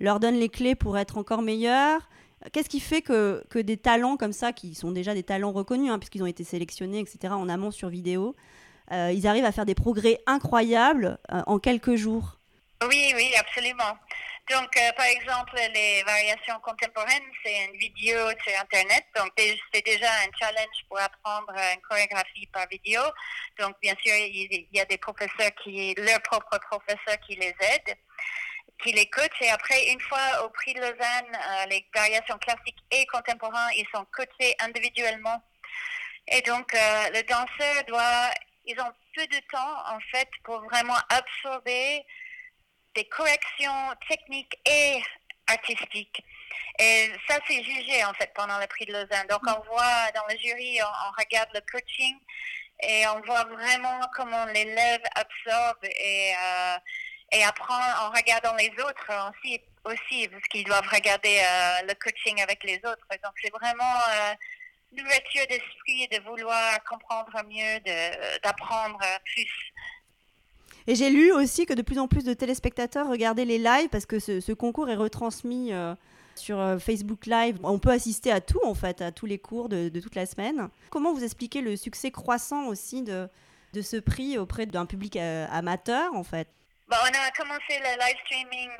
leur 0.00 0.20
donnent 0.20 0.38
les 0.38 0.48
clés 0.48 0.74
pour 0.74 0.96
être 0.98 1.18
encore 1.18 1.42
meilleurs? 1.42 2.08
Qu'est-ce 2.52 2.68
qui 2.68 2.80
fait 2.80 3.02
que, 3.02 3.44
que, 3.50 3.58
des 3.58 3.76
talents 3.76 4.16
comme 4.16 4.32
ça, 4.32 4.52
qui 4.52 4.74
sont 4.74 4.92
déjà 4.92 5.14
des 5.14 5.24
talents 5.24 5.52
reconnus, 5.52 5.90
hein, 5.90 5.98
puisqu'ils 5.98 6.22
ont 6.22 6.26
été 6.26 6.44
sélectionnés, 6.44 7.00
etc., 7.00 7.34
en 7.34 7.48
amont 7.48 7.70
sur 7.70 7.88
vidéo, 7.88 8.36
euh, 8.92 9.12
ils 9.12 9.26
arrivent 9.26 9.44
à 9.44 9.52
faire 9.52 9.66
des 9.66 9.74
progrès 9.74 10.18
incroyables 10.26 11.18
euh, 11.32 11.42
en 11.46 11.58
quelques 11.58 11.96
jours? 11.96 12.38
Oui, 12.88 13.12
oui, 13.16 13.30
absolument. 13.38 13.98
Donc, 14.50 14.74
euh, 14.78 14.92
par 14.96 15.04
exemple, 15.04 15.56
les 15.74 16.02
variations 16.04 16.58
contemporaines, 16.62 17.24
c'est 17.44 17.66
une 17.66 17.76
vidéo 17.76 18.16
sur 18.42 18.60
Internet. 18.60 19.04
Donc, 19.14 19.30
c'est 19.36 19.84
déjà 19.84 20.08
un 20.24 20.30
challenge 20.38 20.84
pour 20.88 20.98
apprendre 20.98 21.52
une 21.74 21.82
chorégraphie 21.82 22.46
par 22.46 22.66
vidéo. 22.68 23.02
Donc, 23.58 23.74
bien 23.82 23.94
sûr, 24.02 24.14
il 24.14 24.66
y 24.72 24.80
a 24.80 24.86
des 24.86 24.96
professeurs 24.96 25.50
qui, 25.62 25.94
leurs 25.98 26.22
propres 26.22 26.58
professeurs 26.70 27.18
qui 27.26 27.36
les 27.36 27.54
aident, 27.60 27.96
qui 28.82 28.92
les 28.92 29.06
coachent. 29.10 29.40
Et 29.40 29.50
après, 29.50 29.90
une 29.92 30.00
fois 30.00 30.44
au 30.44 30.48
prix 30.50 30.74
de 30.74 30.80
Lausanne, 30.80 31.38
les 31.68 31.86
variations 31.94 32.38
classiques 32.38 32.82
et 32.90 33.06
contemporaines, 33.06 33.74
ils 33.76 33.86
sont 33.94 34.06
coachés 34.12 34.54
individuellement. 34.60 35.42
Et 36.28 36.42
donc, 36.42 36.72
le 36.72 37.22
danseur 37.22 37.84
doit 37.86 38.30
ils 38.68 38.78
ont 38.80 38.92
peu 39.14 39.26
de 39.26 39.40
temps, 39.50 39.96
en 39.96 39.98
fait, 40.12 40.28
pour 40.44 40.60
vraiment 40.60 40.98
absorber 41.08 42.04
des 42.94 43.04
corrections 43.06 43.94
techniques 44.08 44.56
et 44.66 45.02
artistiques. 45.46 46.22
Et 46.78 47.10
ça, 47.26 47.38
c'est 47.46 47.64
jugé 47.64 48.04
en 48.04 48.12
fait 48.14 48.30
pendant 48.34 48.58
le 48.58 48.66
prix 48.66 48.84
de 48.84 48.92
Lausanne. 48.92 49.26
Donc 49.28 49.40
on 49.46 49.60
voit 49.70 50.10
dans 50.14 50.26
le 50.28 50.36
jury, 50.38 50.78
on, 50.82 51.10
regarde 51.18 51.48
le 51.54 51.60
coaching 51.72 52.16
et 52.82 53.06
on 53.08 53.20
voit 53.22 53.44
vraiment 53.44 54.00
comment 54.14 54.44
l'élève 54.46 55.02
absorbe 55.14 55.84
et, 55.84 56.34
euh, 56.36 56.76
et 57.32 57.44
apprend 57.44 57.80
en 58.02 58.10
regardant 58.10 58.54
les 58.56 58.70
autres 58.82 59.10
aussi, 59.30 59.60
aussi 59.84 60.28
parce 60.28 60.44
qu'ils 60.44 60.64
doivent 60.64 60.88
regarder 60.90 61.38
euh, 61.38 61.86
le 61.86 61.94
coaching 61.94 62.40
avec 62.42 62.64
les 62.64 62.76
autres. 62.78 63.06
Donc 63.22 63.32
c'est 63.42 63.52
vraiment 63.52 63.94
euh, 64.10 64.34
d'esprit 64.92 66.08
de 66.08 66.22
vouloir 66.28 66.82
comprendre 66.84 67.30
mieux, 67.46 67.80
d'apprendre 68.42 68.98
plus. 69.24 69.72
Et 70.88 70.94
j'ai 70.94 71.10
lu 71.10 71.30
aussi 71.32 71.66
que 71.66 71.74
de 71.74 71.82
plus 71.82 71.98
en 71.98 72.08
plus 72.08 72.24
de 72.24 72.32
téléspectateurs 72.32 73.10
regardaient 73.10 73.44
les 73.44 73.58
lives 73.58 73.90
parce 73.90 74.06
que 74.06 74.18
ce, 74.18 74.52
concours 74.54 74.88
est 74.88 74.96
retransmis 74.96 75.70
euh, 75.70 75.94
sur 76.34 76.58
euh, 76.58 76.78
Facebook 76.78 77.26
Live. 77.26 77.58
On 77.62 77.78
peut 77.78 77.90
assister 77.90 78.32
à 78.32 78.40
tout 78.40 78.64
en 78.64 78.72
fait, 78.72 79.02
à 79.02 79.12
tous 79.12 79.26
les 79.26 79.38
cours 79.38 79.68
de, 79.68 79.90
toute 80.00 80.14
la 80.14 80.24
semaine. 80.24 80.70
Comment 80.88 81.12
vous 81.12 81.22
expliquez 81.22 81.60
le 81.60 81.76
succès 81.76 82.10
croissant 82.10 82.68
aussi 82.68 83.02
de, 83.02 83.28
de 83.74 83.82
ce 83.82 83.98
prix 83.98 84.38
auprès 84.38 84.64
d'un 84.64 84.86
public 84.86 85.16
euh, 85.16 85.46
amateur 85.50 86.14
en 86.14 86.24
fait? 86.24 86.48
Bah, 86.88 87.02
On 87.02 87.06
a 87.06 87.30
commencé 87.32 87.78
le 87.78 87.98
live 87.98 88.18
streaming 88.24 88.70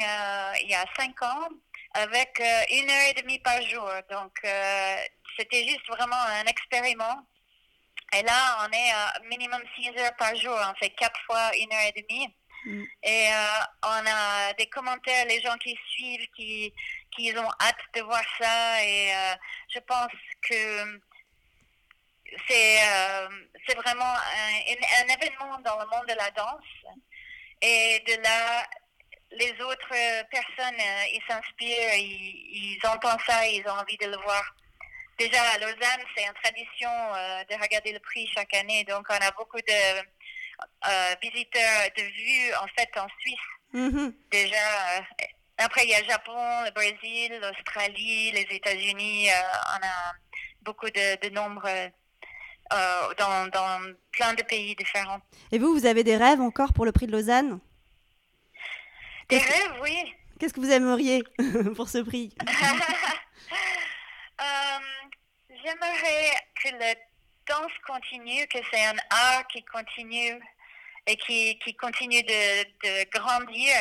il 0.62 0.70
y 0.70 0.74
a 0.74 0.84
cinq 0.96 1.22
ans 1.22 1.48
avec 1.94 2.40
une 2.70 2.90
heure 2.90 3.10
et 3.10 3.20
demie 3.20 3.38
par 3.40 3.60
jour. 3.62 3.90
Donc 4.10 4.32
c'était 5.38 5.66
juste 5.66 5.86
vraiment 5.88 6.20
un 6.40 6.44
expériment. 6.44 7.24
Et 8.14 8.22
là, 8.22 8.66
on 8.66 8.72
est 8.72 8.90
à 8.90 9.20
minimum 9.28 9.60
6 9.76 9.90
heures 10.00 10.16
par 10.16 10.34
jour. 10.34 10.56
On 10.58 10.74
fait 10.76 10.90
quatre 10.90 11.20
fois 11.26 11.50
une 11.56 11.72
heure 11.72 11.92
et 11.94 12.02
demie. 12.02 12.28
Mm. 12.64 12.84
Et 13.02 13.28
euh, 13.32 13.64
on 13.84 14.06
a 14.06 14.52
des 14.54 14.66
commentaires, 14.66 15.26
les 15.26 15.40
gens 15.40 15.56
qui 15.58 15.76
suivent, 15.90 16.26
qui, 16.34 16.72
qui 17.14 17.32
ont 17.36 17.50
hâte 17.60 17.76
de 17.94 18.00
voir 18.02 18.22
ça. 18.40 18.82
Et 18.84 19.14
euh, 19.14 19.34
je 19.74 19.78
pense 19.80 20.12
que 20.42 21.00
c'est 22.46 22.78
euh, 22.82 23.28
c'est 23.66 23.76
vraiment 23.76 24.04
un, 24.04 25.02
un, 25.02 25.14
événement 25.14 25.58
dans 25.60 25.78
le 25.78 25.86
monde 25.86 26.06
de 26.08 26.14
la 26.14 26.30
danse. 26.30 26.96
Et 27.62 28.02
de 28.06 28.22
là, 28.22 28.66
les 29.32 29.52
autres 29.62 30.24
personnes, 30.30 30.80
ils 31.12 31.22
s'inspirent, 31.28 31.94
ils, 31.94 32.76
ils 32.76 32.86
entendent 32.86 33.20
ça, 33.26 33.46
ils 33.46 33.62
ont 33.66 33.78
envie 33.78 33.96
de 33.98 34.06
le 34.06 34.16
voir. 34.18 34.54
Déjà, 35.18 35.42
à 35.42 35.58
Lausanne, 35.58 36.04
c'est 36.16 36.24
une 36.24 36.32
tradition 36.34 36.88
euh, 36.88 37.42
de 37.50 37.60
regarder 37.60 37.92
le 37.92 37.98
prix 37.98 38.28
chaque 38.32 38.54
année. 38.54 38.84
Donc, 38.84 39.04
on 39.10 39.14
a 39.14 39.30
beaucoup 39.32 39.58
de 39.58 39.98
euh, 40.88 41.14
visiteurs 41.20 41.88
de 41.96 42.02
vue, 42.02 42.54
en 42.54 42.66
fait, 42.78 42.88
en 42.96 43.08
Suisse. 43.20 43.74
Mm-hmm. 43.74 44.14
Déjà, 44.30 44.96
euh, 44.96 45.24
après, 45.58 45.82
il 45.84 45.90
y 45.90 45.94
a 45.94 46.02
le 46.02 46.08
Japon, 46.08 46.62
le 46.64 46.70
Brésil, 46.70 47.36
l'Australie, 47.42 48.30
les 48.30 48.46
États-Unis. 48.48 49.28
on 49.30 49.86
a 49.86 50.12
beaucoup 50.62 50.88
de, 50.88 51.28
de 51.28 51.34
nombres 51.34 51.90
dans, 52.70 53.46
dans 53.48 53.94
plein 54.12 54.34
de 54.34 54.42
pays 54.42 54.74
différents. 54.76 55.20
Et 55.52 55.58
vous, 55.58 55.72
vous 55.72 55.86
avez 55.86 56.04
des 56.04 56.16
rêves 56.16 56.40
encore 56.40 56.72
pour 56.72 56.84
le 56.84 56.92
prix 56.92 57.06
de 57.06 57.12
Lausanne? 57.12 57.60
Des 59.28 59.38
rêves, 59.38 59.80
oui. 59.82 60.14
Qu'est-ce 60.38 60.54
que 60.54 60.60
vous 60.60 60.70
aimeriez 60.70 61.22
pour 61.76 61.88
ce 61.88 61.98
prix? 61.98 62.34
J'aimerais 65.64 66.32
que 66.62 66.68
la 66.76 66.94
danse 67.46 67.72
continue, 67.86 68.46
que 68.46 68.58
c'est 68.70 68.84
un 68.84 68.96
art 69.10 69.46
qui 69.48 69.62
continue 69.64 70.40
et 71.06 71.16
qui, 71.16 71.58
qui 71.58 71.74
continue 71.74 72.22
de, 72.22 72.64
de 72.84 73.10
grandir. 73.10 73.74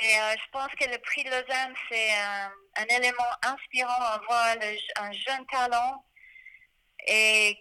Et 0.00 0.18
euh, 0.18 0.34
je 0.36 0.50
pense 0.52 0.68
que 0.80 0.88
le 0.88 0.98
prix 0.98 1.24
de 1.24 1.30
Lausanne, 1.30 1.74
c'est 1.90 2.10
un, 2.12 2.50
un, 2.76 2.86
élément 2.96 3.30
inspirant. 3.42 3.92
On 4.14 4.26
voit 4.26 4.54
un 4.96 5.12
jeune 5.12 5.44
talent 5.46 6.04
et 7.06 7.58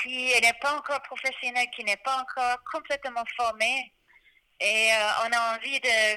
qui 0.00 0.32
n'est 0.40 0.58
pas 0.60 0.76
encore 0.76 1.02
professionnel, 1.02 1.66
qui 1.74 1.84
n'est 1.84 1.96
pas 1.98 2.18
encore 2.18 2.58
complètement 2.70 3.24
formé. 3.36 3.92
Et 4.60 4.92
euh, 4.92 5.26
on 5.26 5.32
a 5.32 5.56
envie 5.56 5.80
de, 5.80 6.16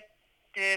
de, 0.56 0.76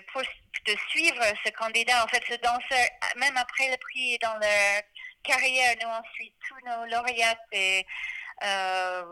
de, 0.67 0.79
suivre 0.91 1.23
ce 1.45 1.51
candidat, 1.53 2.05
en 2.05 2.09
fait, 2.09 2.23
ce 2.29 2.35
danseur, 2.37 2.89
même 3.17 3.37
après 3.37 3.71
le 3.71 3.77
prix 3.77 4.19
dans 4.19 4.35
le 4.35 4.81
carrière. 5.23 5.75
Nous, 5.83 5.89
on 5.89 6.03
suit 6.15 6.33
tous 6.49 6.67
nos 6.67 6.87
lauréats 6.87 7.39
et 7.53 7.87
euh, 8.45 9.05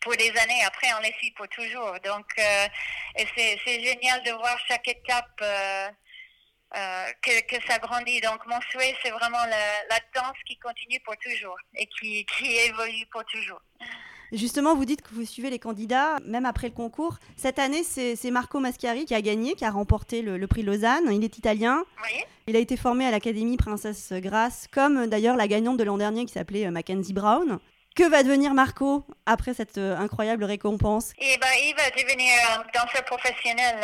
pour 0.00 0.16
des 0.16 0.30
années. 0.38 0.64
Après, 0.64 0.92
on 0.94 1.00
les 1.00 1.12
suit 1.18 1.32
pour 1.32 1.48
toujours. 1.48 1.98
Donc, 2.00 2.26
euh, 2.38 2.68
c'est 3.36 3.80
génial 3.80 4.22
de 4.22 4.32
voir 4.32 4.58
chaque 4.66 4.88
étape 4.88 5.42
euh, 6.76 7.06
que, 7.22 7.40
que, 7.46 7.62
ça 7.66 7.78
grandit. 7.78 8.20
Donc, 8.20 8.44
mon 8.46 8.60
souhait, 8.72 8.94
c'est 9.02 9.10
vraiment 9.10 9.44
la, 9.46 9.98
danse 10.14 10.36
qui 10.46 10.56
continue 10.58 11.00
pour 11.04 11.14
toujours 11.18 11.56
et 11.76 11.86
qui, 11.86 12.24
qui 12.26 12.56
évolue 12.56 13.06
pour 13.12 13.24
toujours. 13.24 13.60
Justement, 14.32 14.74
vous 14.74 14.84
dites 14.84 15.02
que 15.02 15.14
vous 15.14 15.24
suivez 15.24 15.50
les 15.50 15.60
candidats, 15.60 16.18
même 16.24 16.44
après 16.44 16.68
le 16.68 16.74
concours. 16.74 17.18
Cette 17.36 17.60
année, 17.60 17.84
c'est 17.84 18.30
Marco 18.32 18.58
Mascari 18.58 19.04
qui 19.04 19.14
a 19.14 19.22
gagné, 19.22 19.54
qui 19.54 19.64
a 19.64 19.70
remporté 19.70 20.22
le, 20.22 20.46
prix 20.48 20.62
Lausanne. 20.62 21.12
Il 21.12 21.22
est 21.22 21.38
italien. 21.38 21.84
Il 22.48 22.56
a 22.56 22.58
été 22.58 22.76
formé 22.76 23.06
à 23.06 23.12
l'Académie 23.12 23.56
Princesse 23.56 24.12
Grace, 24.12 24.66
comme 24.72 25.06
d'ailleurs 25.06 25.36
la 25.36 25.46
gagnante 25.46 25.76
de 25.76 25.84
l'an 25.84 25.98
dernier 25.98 26.26
qui 26.26 26.32
s'appelait 26.32 26.66
euh, 26.66 26.70
Mackenzie 26.70 27.12
Brown. 27.12 27.58
Que 27.94 28.02
va 28.10 28.24
devenir 28.24 28.54
Marco 28.54 29.06
après 29.24 29.54
cette 29.54 29.78
euh, 29.78 29.96
incroyable 29.96 30.42
récompense? 30.42 31.12
Eh 31.18 31.38
ben, 31.38 31.46
Il 31.62 31.74
va 31.76 31.88
devenir 31.90 32.34
danseur 32.74 33.04
professionnel. 33.04 33.76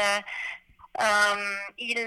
Euh, 0.98 1.56
il, 1.78 2.04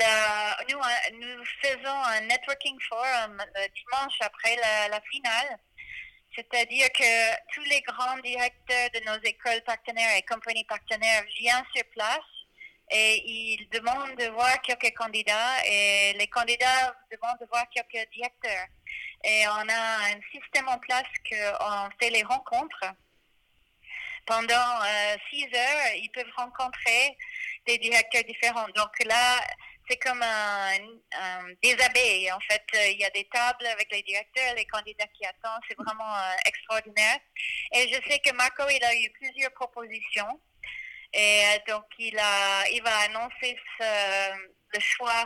nous, 0.69 0.77
nous, 1.19 1.45
faisons 1.61 2.03
un 2.05 2.21
networking 2.21 2.77
forum 2.89 3.41
dimanche 3.75 4.17
après 4.21 4.55
la 4.89 5.01
finale. 5.09 5.59
C'est-à-dire 6.35 6.87
que 6.91 7.53
tous 7.53 7.63
les 7.63 7.81
grands 7.81 8.17
directeurs 8.17 8.89
de 8.93 8.99
nos 9.05 9.21
écoles 9.23 9.61
partenaires 9.65 10.17
et 10.17 10.23
compagnies 10.23 10.65
partenaires 10.65 11.23
viennent 11.39 11.63
sur 11.75 11.85
place 11.91 12.19
et 12.89 13.23
ils 13.25 13.69
demandent 13.69 14.15
de 14.17 14.29
voir 14.29 14.59
quelques 14.61 14.93
candidats 14.95 15.65
et 15.65 16.13
les 16.13 16.27
candidats 16.27 16.95
demandent 17.11 17.39
de 17.39 17.45
voir 17.45 17.65
quelques 17.69 18.09
directeurs. 18.11 18.67
Et 19.23 19.47
on 19.47 19.69
a 19.69 20.11
un 20.11 20.19
système 20.31 20.67
en 20.67 20.77
place 20.79 21.07
qu'on 21.29 21.89
fait 21.99 22.09
les 22.09 22.23
rencontres. 22.23 22.85
Pendant 24.25 24.53
euh, 24.53 25.15
six 25.29 25.45
heures, 25.53 25.95
ils 25.97 26.09
peuvent 26.09 26.31
rencontrer 26.37 27.17
des 27.65 27.77
directeurs 27.77 28.23
différents. 28.23 28.67
Donc 28.75 28.91
là, 29.05 29.39
c'est 29.89 29.97
comme 29.97 30.21
un, 30.21 31.53
déshabillé. 31.61 32.31
En 32.31 32.39
fait, 32.39 32.63
il 32.91 32.99
y 32.99 33.05
a 33.05 33.09
des 33.09 33.27
tables 33.31 33.65
avec 33.65 33.91
les 33.91 34.01
directeurs, 34.03 34.55
les 34.55 34.65
candidats 34.65 35.07
qui 35.07 35.25
attendent. 35.25 35.61
C'est 35.67 35.77
vraiment 35.77 36.15
euh, 36.15 36.33
extraordinaire. 36.45 37.19
Et 37.73 37.89
je 37.89 38.09
sais 38.09 38.19
que 38.19 38.33
Marco, 38.33 38.63
il 38.69 38.83
a 38.83 38.95
eu 38.95 39.09
plusieurs 39.11 39.51
propositions. 39.51 40.39
Et 41.13 41.41
euh, 41.45 41.73
donc, 41.73 41.85
il, 41.99 42.17
a, 42.17 42.67
il 42.69 42.81
va 42.81 42.97
annoncer 42.99 43.57
le 43.79 44.79
choix. 44.79 45.25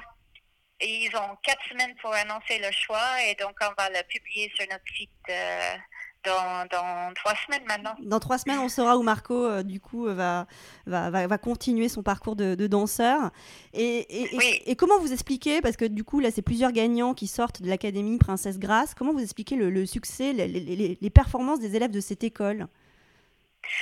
Ils 0.81 1.15
ont 1.15 1.35
quatre 1.43 1.63
semaines 1.69 1.95
pour 2.01 2.13
annoncer 2.13 2.59
le 2.59 2.71
choix. 2.71 3.23
Et 3.23 3.35
donc, 3.35 3.55
on 3.61 3.73
va 3.77 3.89
le 3.89 4.03
publier 4.03 4.51
sur 4.55 4.67
notre 4.69 4.87
site. 4.95 5.11
Euh, 5.29 5.77
dans, 6.25 7.13
trois 7.15 7.33
semaines 7.45 7.63
maintenant. 7.67 7.95
Dans 8.01 8.19
trois 8.19 8.37
semaines, 8.37 8.59
on 8.59 8.69
saura 8.69 8.97
où 8.97 9.03
Marco, 9.03 9.33
euh, 9.33 9.63
du 9.63 9.79
coup, 9.79 10.05
va, 10.05 10.47
va, 10.85 11.27
va, 11.27 11.37
continuer 11.37 11.89
son 11.89 12.03
parcours 12.03 12.35
de, 12.35 12.55
danseur. 12.67 13.31
Et, 13.73 14.69
et, 14.69 14.75
comment 14.75 14.99
vous 14.99 15.13
expliquez, 15.13 15.61
parce 15.61 15.77
que 15.77 15.85
du 15.85 16.03
coup, 16.03 16.19
là, 16.19 16.31
c'est 16.31 16.41
plusieurs 16.41 16.71
gagnants 16.71 17.13
qui 17.13 17.27
sortent 17.27 17.61
de 17.61 17.69
l'Académie 17.69 18.17
Princesse 18.17 18.59
Grasse, 18.59 18.93
comment 18.93 19.13
vous 19.13 19.23
expliquez 19.23 19.55
le, 19.55 19.85
succès, 19.85 20.33
les, 20.33 20.47
les, 20.47 20.97
les, 20.99 21.09
performances 21.09 21.59
des 21.59 21.75
élèves 21.75 21.91
de 21.91 21.99
cette 21.99 22.23
école? 22.23 22.67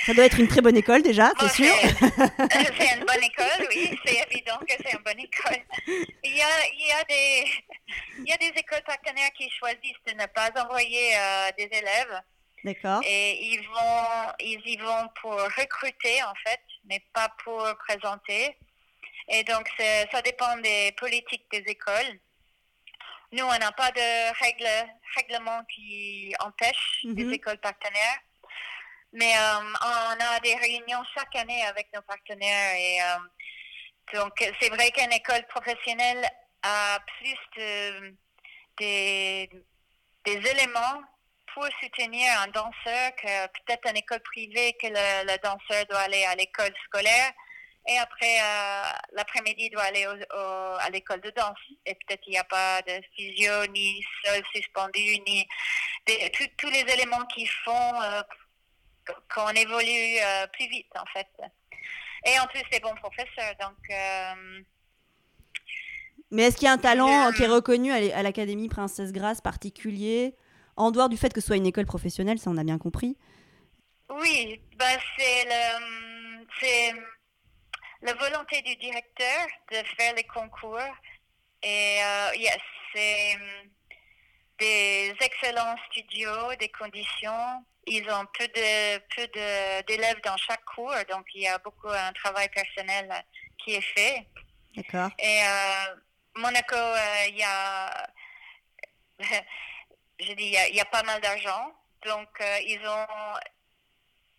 Ça 0.04 0.14
doit 0.14 0.24
être 0.24 0.38
une 0.38 0.48
très 0.48 0.60
bonne 0.60 0.76
école 0.76 1.02
déjà, 1.02 1.32
c'est 1.40 1.48
sûr? 1.48 1.74
C'est 2.78 2.94
une 2.94 3.04
bonne 3.04 3.22
école, 3.22 3.68
oui, 3.70 3.98
c'est 4.04 4.26
évident 4.30 4.58
que 4.58 4.74
c'est 4.78 4.92
une 4.92 5.02
bonne 5.02 5.18
école. 5.18 5.58
Il 5.86 6.36
y, 6.36 6.42
a, 6.42 6.48
il, 6.72 6.86
y 6.86 6.92
a 6.92 7.04
des, 7.04 7.44
il 8.18 8.28
y 8.28 8.32
a 8.32 8.36
des 8.36 8.52
écoles 8.58 8.82
partenaires 8.86 9.30
qui 9.36 9.48
choisissent 9.50 10.04
de 10.06 10.12
ne 10.12 10.26
pas 10.26 10.50
envoyer 10.62 11.16
euh, 11.16 11.50
des 11.56 11.68
élèves 11.72 12.22
D'accord. 12.66 13.00
Et 13.06 13.54
ils 13.54 13.62
vont, 13.68 14.32
ils 14.40 14.60
y 14.66 14.76
vont 14.76 15.08
pour 15.20 15.34
recruter 15.34 16.22
en 16.24 16.34
fait, 16.44 16.60
mais 16.86 17.00
pas 17.12 17.28
pour 17.44 17.62
présenter. 17.86 18.56
Et 19.28 19.44
donc 19.44 19.68
ça 19.78 20.22
dépend 20.22 20.56
des 20.58 20.92
politiques 20.98 21.46
des 21.52 21.64
écoles. 21.66 22.18
Nous, 23.32 23.44
on 23.44 23.58
n'a 23.58 23.72
pas 23.72 23.90
de 23.92 24.44
règles, 24.44 24.90
règlements 25.16 25.64
qui 25.64 26.32
empêchent 26.40 27.00
les 27.04 27.24
mhm. 27.24 27.34
écoles 27.34 27.58
partenaires. 27.58 28.18
Mais 29.12 29.32
euh, 29.36 29.60
on 29.82 30.20
a 30.20 30.40
des 30.40 30.54
réunions 30.56 31.02
chaque 31.14 31.34
année 31.36 31.62
avec 31.64 31.88
nos 31.94 32.02
partenaires. 32.02 32.74
Et 32.74 33.00
euh, 33.00 34.18
donc, 34.18 34.32
c'est 34.60 34.68
vrai 34.68 34.90
qu'une 34.90 35.12
école 35.12 35.46
professionnelle 35.48 36.28
a 36.62 36.98
plus 37.18 37.38
de, 37.56 38.14
des, 38.78 39.48
éléments 40.24 41.02
pour 41.54 41.66
soutenir 41.80 42.40
un 42.40 42.48
danseur 42.48 43.16
que 43.16 43.46
peut-être 43.46 43.88
une 43.88 43.96
école 43.96 44.20
privée 44.20 44.76
que 44.80 44.88
le, 44.88 45.38
danseur 45.42 45.86
doit 45.88 46.00
aller 46.00 46.24
à 46.24 46.34
l'école 46.34 46.72
scolaire. 46.84 47.32
Et 47.88 47.96
après, 47.98 48.40
euh, 48.40 48.82
l'après-midi, 49.12 49.70
doit 49.70 49.84
aller 49.84 50.04
à 50.04 50.90
l'école 50.90 51.20
de 51.20 51.30
danse. 51.30 51.58
Et 51.86 51.94
peut-être 51.94 52.22
il 52.26 52.32
n'y 52.32 52.38
a 52.38 52.44
pas 52.44 52.82
de 52.82 53.00
physio, 53.14 53.66
ni 53.68 54.04
sol 54.24 54.42
suspendu, 54.52 55.20
ni 55.26 55.46
tous 56.58 56.70
les 56.70 56.84
éléments 56.92 57.24
qui 57.26 57.46
font 57.46 57.92
qu'on 59.34 59.50
évolue 59.50 60.18
euh, 60.20 60.46
plus 60.48 60.68
vite, 60.68 60.90
en 60.98 61.06
fait. 61.12 61.28
Et 62.26 62.38
en 62.40 62.46
plus, 62.46 62.62
c'est 62.70 62.82
bon 62.82 62.94
professeur. 62.96 63.54
Donc. 63.60 63.76
Mais 66.30 66.42
est-ce 66.42 66.56
qu'il 66.56 66.66
y 66.66 66.68
a 66.68 66.72
un 66.72 66.78
talent 66.78 67.30
qui 67.32 67.44
est 67.44 67.48
reconnu 67.48 67.92
à 67.92 68.22
l'Académie 68.22 68.68
Princesse 68.68 69.12
Grasse 69.12 69.40
particulier, 69.40 70.34
en 70.76 70.90
dehors 70.90 71.08
du 71.08 71.16
fait 71.16 71.32
que 71.32 71.40
ce 71.40 71.46
soit 71.48 71.56
une 71.56 71.66
école 71.66 71.86
professionnelle, 71.86 72.38
ça 72.38 72.50
on 72.50 72.56
a 72.56 72.64
bien 72.64 72.78
compris? 72.78 73.16
Oui, 74.08 74.60
bah 74.76 74.86
c'est 75.16 75.44
le, 75.44 75.86
la 78.02 78.14
volonté 78.14 78.62
du 78.62 78.76
directeur 78.76 79.46
de 79.72 79.76
faire 79.96 80.14
les 80.14 80.24
concours. 80.24 80.78
Et 81.62 81.98
euh, 82.02 82.36
yes, 82.36 82.58
c'est 82.94 83.34
hum, 83.36 83.70
des 84.58 85.14
excellents 85.20 85.76
studios, 85.90 86.54
des 86.60 86.68
conditions. 86.68 87.64
Ils 87.86 88.08
ont 88.10 88.26
peu 88.36 88.46
de 88.48 88.98
peu 89.14 89.26
d'élèves 89.86 90.20
dans 90.24 90.36
chaque 90.36 90.64
cours, 90.64 90.94
donc 91.08 91.26
il 91.34 91.42
y 91.42 91.48
a 91.48 91.58
beaucoup 91.58 91.88
un 91.88 92.12
travail 92.12 92.48
personnel 92.48 93.08
qui 93.58 93.74
est 93.74 93.80
fait. 93.94 94.26
D'accord. 94.74 95.10
Et 95.18 95.40
euh, 95.42 95.94
Monaco, 96.36 96.74
euh, 96.74 97.26
il 97.28 97.36
y 97.36 97.44
a, 97.44 98.10
je 100.20 100.32
dis, 100.32 100.54
il 100.68 100.74
y 100.74 100.80
a, 100.80 100.84
pas 100.86 101.04
mal 101.04 101.20
d'argent, 101.20 101.72
donc 102.04 102.28
ils 102.66 102.80
ont 102.88 103.06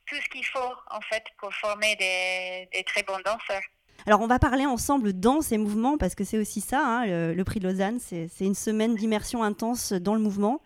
tout 0.08 0.16
ce 0.16 0.30
qu'il 0.30 0.46
faut 0.46 0.74
en 0.90 1.02
fait 1.02 1.24
pour 1.40 1.54
former 1.54 1.96
des, 1.96 2.84
très 2.84 3.04
bons 3.04 3.20
danseurs. 3.26 3.62
Alors 4.06 4.22
on 4.22 4.28
va 4.28 4.40
parler 4.40 4.66
ensemble 4.66 5.14
danse 5.14 5.52
et 5.52 5.58
mouvement 5.58 5.98
parce 5.98 6.16
que 6.16 6.24
c'est 6.24 6.38
aussi 6.38 6.62
ça, 6.62 6.80
hein, 6.80 7.06
le, 7.06 7.44
prix 7.44 7.60
de 7.60 7.68
Lausanne, 7.68 8.00
c'est 8.00 8.30
une 8.42 8.56
semaine 8.56 8.96
d'immersion 8.96 9.44
intense 9.44 9.94
dans 9.94 10.14
le 10.14 10.22
mouvement. 10.22 10.62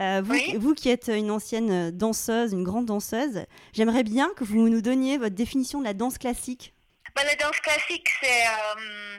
Euh, 0.00 0.22
vous, 0.22 0.36
vous, 0.58 0.74
qui 0.74 0.90
êtes 0.90 1.08
une 1.08 1.30
ancienne 1.30 1.90
danseuse, 1.90 2.52
une 2.52 2.64
grande 2.64 2.86
danseuse, 2.86 3.44
j'aimerais 3.72 4.04
bien 4.04 4.30
que 4.36 4.44
vous 4.44 4.68
nous 4.68 4.80
donniez 4.80 5.18
votre 5.18 5.34
définition 5.34 5.80
de 5.80 5.84
la 5.84 5.94
danse 5.94 6.18
classique. 6.18 6.72
Ben, 7.16 7.24
la 7.24 7.34
danse 7.34 7.58
classique, 7.60 8.08
c'est... 8.22 8.46
Euh, 8.46 9.18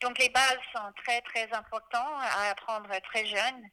donc 0.00 0.18
les 0.18 0.28
bases 0.30 0.58
sont 0.74 0.92
très 1.04 1.20
très 1.22 1.50
importantes 1.52 2.20
à 2.20 2.50
apprendre 2.50 2.88
très 3.02 3.26
jeune. 3.26 3.70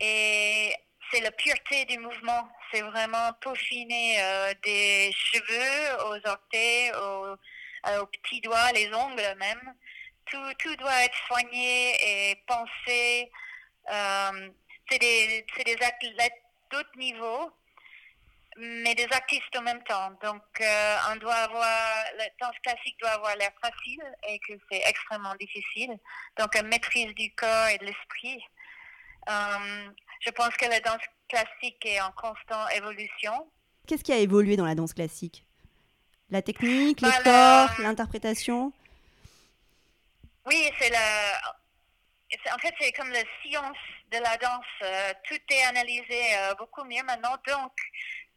Et 0.00 0.72
c'est 1.10 1.20
la 1.20 1.30
pureté 1.32 1.84
du 1.84 1.98
mouvement. 1.98 2.48
C'est 2.72 2.82
vraiment 2.82 3.32
peaufiner 3.40 4.16
euh, 4.20 4.54
des 4.62 5.12
cheveux 5.12 6.04
aux 6.06 6.28
orteils, 6.28 6.92
aux, 6.92 7.26
euh, 7.26 8.02
aux, 8.02 8.06
petits 8.06 8.40
doigts, 8.40 8.72
les 8.72 8.92
ongles 8.94 9.36
même. 9.38 9.74
Tout, 10.26 10.52
tout 10.58 10.76
doit 10.76 11.04
être 11.04 11.18
soigné 11.26 12.30
et 12.30 12.36
pensé. 12.46 13.30
Euh, 13.90 14.50
c'est 14.90 14.98
des, 14.98 15.44
des 15.64 15.84
athlètes 15.84 16.42
d'autres 16.70 16.96
niveaux, 16.98 17.50
mais 18.56 18.94
des 18.94 19.06
artistes 19.12 19.56
en 19.56 19.62
même 19.62 19.82
temps. 19.84 20.10
Donc, 20.22 20.42
on 21.10 21.16
doit 21.16 21.34
avoir, 21.34 22.04
la 22.18 22.24
danse 22.40 22.56
classique 22.62 22.96
doit 23.00 23.10
avoir 23.10 23.36
l'air 23.36 23.52
facile 23.60 24.02
et 24.28 24.38
que 24.40 24.52
c'est 24.70 24.82
extrêmement 24.86 25.34
difficile. 25.36 25.96
Donc, 26.38 26.54
une 26.56 26.68
maîtrise 26.68 27.14
du 27.14 27.32
corps 27.34 27.68
et 27.68 27.78
de 27.78 27.86
l'esprit. 27.86 28.42
je 29.28 30.30
pense 30.30 30.54
que 30.56 30.66
la 30.66 30.80
danse 30.80 31.02
classique 31.28 31.84
est 31.86 32.00
en 32.00 32.12
constante 32.12 32.72
évolution. 32.74 33.46
Qu'est-ce 33.86 34.04
qui 34.04 34.12
a 34.12 34.18
évolué 34.18 34.56
dans 34.56 34.66
la 34.66 34.74
danse 34.74 34.94
classique? 34.94 35.44
La 36.30 36.42
technique, 36.42 37.00
les 37.00 37.10
corps, 37.24 37.70
l'interprétation? 37.80 38.72
Oui, 40.46 40.70
c'est 40.78 40.90
la... 40.90 41.40
En 42.54 42.58
fait, 42.58 42.72
c'est 42.80 42.92
comme 42.92 43.10
la 43.10 43.24
science 43.42 43.76
de 44.10 44.18
la 44.18 44.36
danse. 44.36 44.64
Euh, 44.82 45.12
tout 45.24 45.40
est 45.50 45.62
analysé 45.64 46.36
euh, 46.36 46.54
beaucoup 46.54 46.84
mieux 46.84 47.02
maintenant. 47.04 47.36
Donc, 47.46 47.72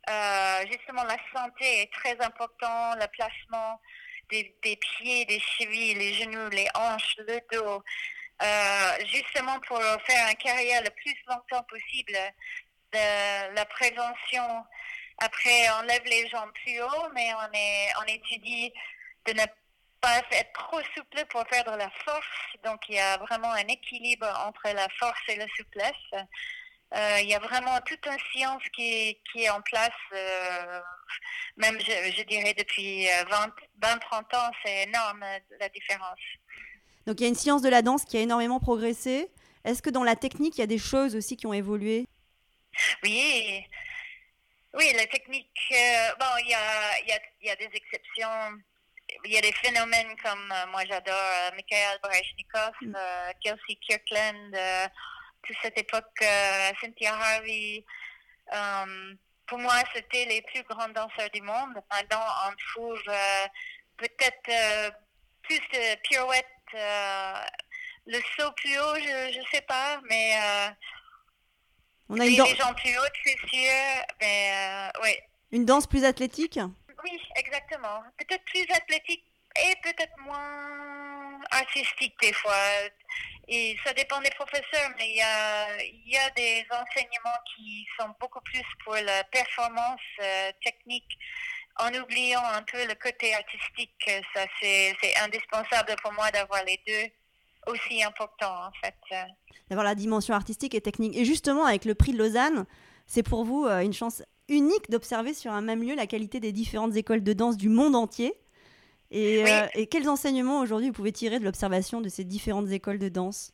euh, 0.10 0.66
justement, 0.72 1.04
la 1.04 1.18
santé 1.34 1.82
est 1.82 1.94
très 1.94 2.20
importante, 2.22 2.98
le 3.00 3.08
placement 3.08 3.80
des, 4.30 4.56
pieds, 4.64 5.26
des 5.26 5.40
chevilles, 5.40 5.96
les 5.96 6.14
genoux, 6.14 6.50
les 6.50 6.68
hanches, 6.76 7.16
le 7.20 7.40
dos. 7.52 7.84
justement 9.12 9.60
pour 9.68 9.80
faire 10.08 10.30
une 10.30 10.38
carrière 10.38 10.82
le 10.82 10.90
plus 10.90 11.16
longtemps 11.28 11.64
possible, 11.64 12.18
de 12.92 13.56
la 13.56 13.66
prévention. 13.66 14.66
Après, 15.20 15.70
on 15.80 15.84
lève 15.84 16.04
les 16.06 16.28
jambes 16.30 16.52
plus 16.64 16.82
haut, 16.82 17.10
mais 17.14 17.32
on, 17.36 17.54
est, 17.54 17.90
on 18.02 18.06
étudie 18.06 18.74
de 19.26 19.34
ne 19.34 19.46
pas 20.04 20.22
être 20.32 20.52
trop 20.54 20.82
souple 20.96 21.26
pour 21.30 21.44
de 21.44 21.78
la 21.78 21.90
force. 22.06 22.58
Donc, 22.66 22.82
il 22.90 22.96
y 22.96 23.00
a 23.00 23.18
vraiment 23.18 23.52
un 23.54 23.68
équilibre 23.68 24.28
entre 24.46 24.68
la 24.76 24.88
force 25.00 25.22
et 25.30 25.38
la 25.38 25.48
souplesse. 25.56 26.12
Euh, 26.94 27.20
il 27.22 27.30
y 27.30 27.34
a 27.34 27.40
vraiment 27.40 27.80
toute 27.86 28.06
une 28.06 28.20
science 28.32 28.62
qui, 28.76 29.18
qui 29.32 29.44
est 29.46 29.50
en 29.50 29.62
place, 29.62 29.90
euh, 30.12 30.80
même 31.58 31.80
je, 31.80 32.24
dirais 32.24 32.54
depuis 32.56 33.08
20-30 33.08 33.08
euh, 33.82 34.38
ans, 34.38 34.52
c'est 34.64 34.84
énorme 34.84 35.26
la 35.60 35.70
différence. 35.70 36.20
Donc 37.08 37.20
il 37.20 37.24
y 37.24 37.26
a 37.26 37.30
une 37.30 37.36
science 37.36 37.64
de 37.64 37.70
la 37.70 37.82
danse 37.82 38.06
qui 38.06 38.18
a 38.18 38.22
énormément 38.22 38.60
progressé. 38.60 39.32
Est-ce 39.66 39.82
que 39.82 39.90
dans 39.90 40.04
la 40.04 40.16
technique, 40.16 40.58
il 40.58 40.62
y 40.62 40.64
a 40.64 40.68
des 40.68 40.78
choses 40.78 41.16
aussi 41.16 41.36
qui 41.36 41.48
ont 41.48 41.54
évolué? 41.54 42.06
Oui, 43.04 43.66
oui, 44.76 44.92
la 44.96 45.06
technique, 45.08 45.48
euh, 45.72 46.10
bon, 46.20 46.26
il 46.42 46.50
y 46.50 46.54
a, 46.54 47.00
y, 47.08 47.12
a, 47.12 47.20
y 47.44 47.50
a, 47.50 47.56
des 47.56 47.70
exceptions. 47.74 48.60
Il 49.26 49.32
y 49.32 49.38
a 49.38 49.42
des 49.42 49.52
phénomènes 49.54 50.16
comme, 50.24 50.52
euh, 50.52 50.66
moi 50.72 50.84
j'adore 50.88 51.14
euh, 51.16 51.56
Mikhail 51.56 52.00
mm. 52.82 52.96
Kelsey 53.42 53.76
Kirkland, 53.82 54.58
toute 55.44 55.58
cette 55.62 55.78
époque, 55.78 56.24
Cynthia 56.82 57.14
Harvey. 57.16 57.84
pour 59.48 59.60
moi, 59.60 59.76
c'était 59.94 60.26
les 60.26 60.42
plus 60.42 60.64
grands 60.64 60.90
danseurs 60.90 61.30
du 61.34 61.42
monde. 61.42 61.76
Maintenant, 61.92 62.26
on 62.48 62.54
trouve 62.74 63.02
peut-être 63.98 64.94
plus 65.44 65.60
de 65.60 65.96
pirouettes, 66.02 66.46
le 68.06 68.20
saut 68.38 68.52
plus 68.54 68.80
haut, 68.80 68.96
je 68.96 69.40
ne 69.40 69.46
sais 69.52 69.62
pas, 69.62 70.00
mais 70.10 70.34
on 72.10 72.20
a 72.20 72.26
une 72.26 72.36
danse. 72.36 72.56
gens 72.56 72.74
plus 72.74 72.98
hautes, 72.98 73.14
c'est 73.26 73.38
sûr. 73.50 74.06
Ben, 74.20 74.92
euh, 75.04 75.10
Une 75.52 75.66
danse 75.66 75.88
plus 75.88 76.04
athlétique? 76.04 76.60
Oui, 77.04 77.20
exactement. 77.36 78.04
Peut-être 78.18 78.44
plus 78.46 78.66
athlétique 78.72 79.24
et 79.62 79.76
peut-être 79.84 80.18
moins 80.20 81.40
artistique 81.52 82.16
des 82.22 82.34
fois. 82.34 82.56
Et 83.48 83.78
ça 83.86 83.94
dépend 83.94 84.22
des 84.22 84.32
professeurs, 84.32 84.90
mais 84.98 85.10
il 85.10 85.18
y 85.18 85.22
a, 85.22 85.84
y 85.84 86.18
a 86.18 86.30
des 86.32 86.66
enseignements 86.72 87.38
qui 87.56 87.86
sont 88.00 88.10
beaucoup 88.20 88.40
plus 88.42 88.64
pour 88.84 88.96
la 88.96 89.24
performance 89.26 90.00
euh, 90.22 90.52
technique 90.64 91.18
en 91.78 91.94
oubliant 91.94 92.44
un 92.44 92.64
peu 92.64 92.86
le 92.88 92.96
côté 92.96 93.34
artistique. 93.34 94.12
Ça, 94.34 94.46
c'est 94.62 94.96
indispensable 95.22 95.96
pour 96.02 96.14
moi 96.14 96.32
d'avoir 96.32 96.64
les 96.64 96.80
deux 96.88 97.12
aussi 97.68 98.04
important 98.04 98.68
en 98.68 98.72
fait. 98.82 98.96
D'avoir 99.70 99.86
la 99.86 99.96
dimension 99.96 100.34
artistique 100.36 100.76
et 100.76 100.82
technique. 100.82 101.16
Et 101.16 101.26
justement, 101.26 101.66
avec 101.66 101.86
le 101.86 101.96
prix 101.96 102.14
de 102.14 102.18
Lausanne, 102.18 102.66
c'est 103.08 103.24
pour 103.24 103.44
vous 103.44 103.66
euh, 103.66 103.80
une 103.80 103.94
chance 103.94 104.24
unique 104.50 104.90
d'observer 104.90 105.34
sur 105.34 105.52
un 105.52 105.62
même 105.62 105.84
lieu 105.84 105.96
la 105.96 106.08
qualité 106.08 106.40
des 106.40 106.52
différentes 106.52 106.96
écoles 106.96 107.24
de 107.24 107.34
danse 107.34 107.58
du 107.58 107.70
monde 107.70 107.96
entier. 107.96 108.34
Et, 109.12 109.44
euh, 109.44 109.68
et 109.76 109.88
quels 109.88 110.10
enseignements 110.10 110.60
aujourd'hui 110.60 110.88
vous 110.88 110.94
pouvez 110.94 111.12
tirer 111.12 111.40
de 111.40 111.46
l'observation 111.46 112.02
de 112.02 112.10
ces 112.10 112.24
différentes 112.24 112.70
écoles 112.72 113.00
de 113.00 113.10
danse? 113.10 113.54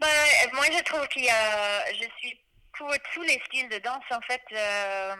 Bah, 0.00 0.06
Moi, 0.54 0.64
je 0.72 0.82
trouve 0.84 1.06
qu'il 1.08 1.24
y 1.24 1.30
a. 1.30 1.92
Je 1.92 2.06
suis 2.18 2.40
pour 2.78 2.90
tous 3.14 3.22
les 3.22 3.40
styles 3.46 3.68
de 3.68 3.78
danse. 3.78 4.02
En 4.10 4.20
fait, 4.22 4.42
euh, 4.52 5.14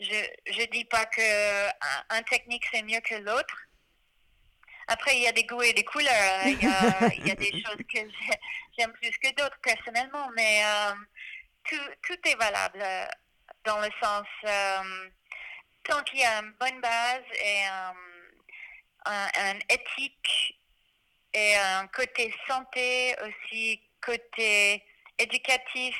je 0.00 0.60
ne 0.60 0.70
dis 0.72 0.84
pas 0.84 1.06
qu'un 1.06 1.70
un 2.10 2.22
technique 2.22 2.64
c'est 2.72 2.82
mieux 2.82 3.00
que 3.00 3.14
l'autre. 3.16 3.56
Après, 4.88 5.16
il 5.16 5.22
y 5.22 5.26
a 5.26 5.32
des 5.32 5.44
goûts 5.44 5.62
et 5.62 5.72
des 5.72 5.84
couleurs. 5.84 6.12
Hein. 6.12 6.48
Il 6.48 6.62
y 6.62 6.66
a, 6.66 7.14
il 7.16 7.26
y 7.26 7.30
a 7.30 7.34
des 7.34 7.52
choses 7.52 7.78
que 7.92 7.98
j'aime 8.76 8.92
plus 8.94 9.10
que 9.22 9.34
d'autres 9.36 9.58
personnellement, 9.62 10.28
mais 10.34 10.62
euh, 10.64 10.92
tout, 11.64 11.76
tout, 12.02 12.28
est 12.28 12.36
valable 12.36 12.82
euh, 12.82 13.06
dans 13.64 13.80
le 13.80 13.88
sens, 14.02 14.26
euh, 14.44 15.10
tant 15.84 16.02
qu'il 16.02 16.20
y 16.20 16.24
a 16.24 16.38
une 16.40 16.52
bonne 16.52 16.80
base 16.80 17.24
et 17.34 17.64
un, 17.64 19.58
éthique 19.68 20.60
et 21.34 21.56
un 21.56 21.86
côté 21.88 22.32
santé 22.46 23.16
aussi, 23.22 23.80
côté 24.00 24.84
éducatif, 25.18 25.96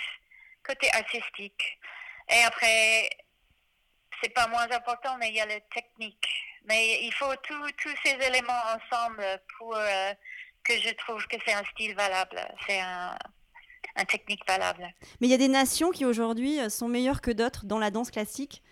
côté 0.65 0.91
artistique. 0.93 1.79
Et 2.29 2.43
après, 2.45 3.11
c'est 4.23 4.31
pas 4.31 4.47
moins 4.49 4.71
important, 4.71 5.17
mais 5.19 5.31
il 5.31 5.37
y 5.37 5.41
a 5.41 5.47
la 5.47 5.61
technique. 5.61 6.29
Mais 6.65 7.03
il 7.03 7.13
faut 7.15 7.35
tous 7.37 7.97
ces 8.05 8.13
éléments 8.25 8.63
ensemble 8.77 9.25
pour 9.59 9.77
euh, 9.77 10.13
que 10.63 10.79
je 10.79 10.91
trouve 10.91 11.27
que 11.27 11.37
c'est 11.45 11.55
un 11.55 11.65
style 11.65 11.95
valable. 11.95 12.41
C'est 12.67 12.81
un, 12.81 13.17
technique 14.07 14.43
valable. 14.47 14.89
Mais 15.21 15.27
il 15.27 15.31
y 15.31 15.35
a 15.35 15.39
des 15.39 15.49
nations 15.49 15.91
qui 15.91 16.05
aujourd'hui 16.05 16.61
euh, 16.61 16.69
sont 16.69 16.89
meilleures 16.89 17.21
que 17.21 17.31
d'autres 17.31 17.67
dans 17.67 17.79
la 17.79 17.91
danse 17.91 18.11
classique. 18.11 18.63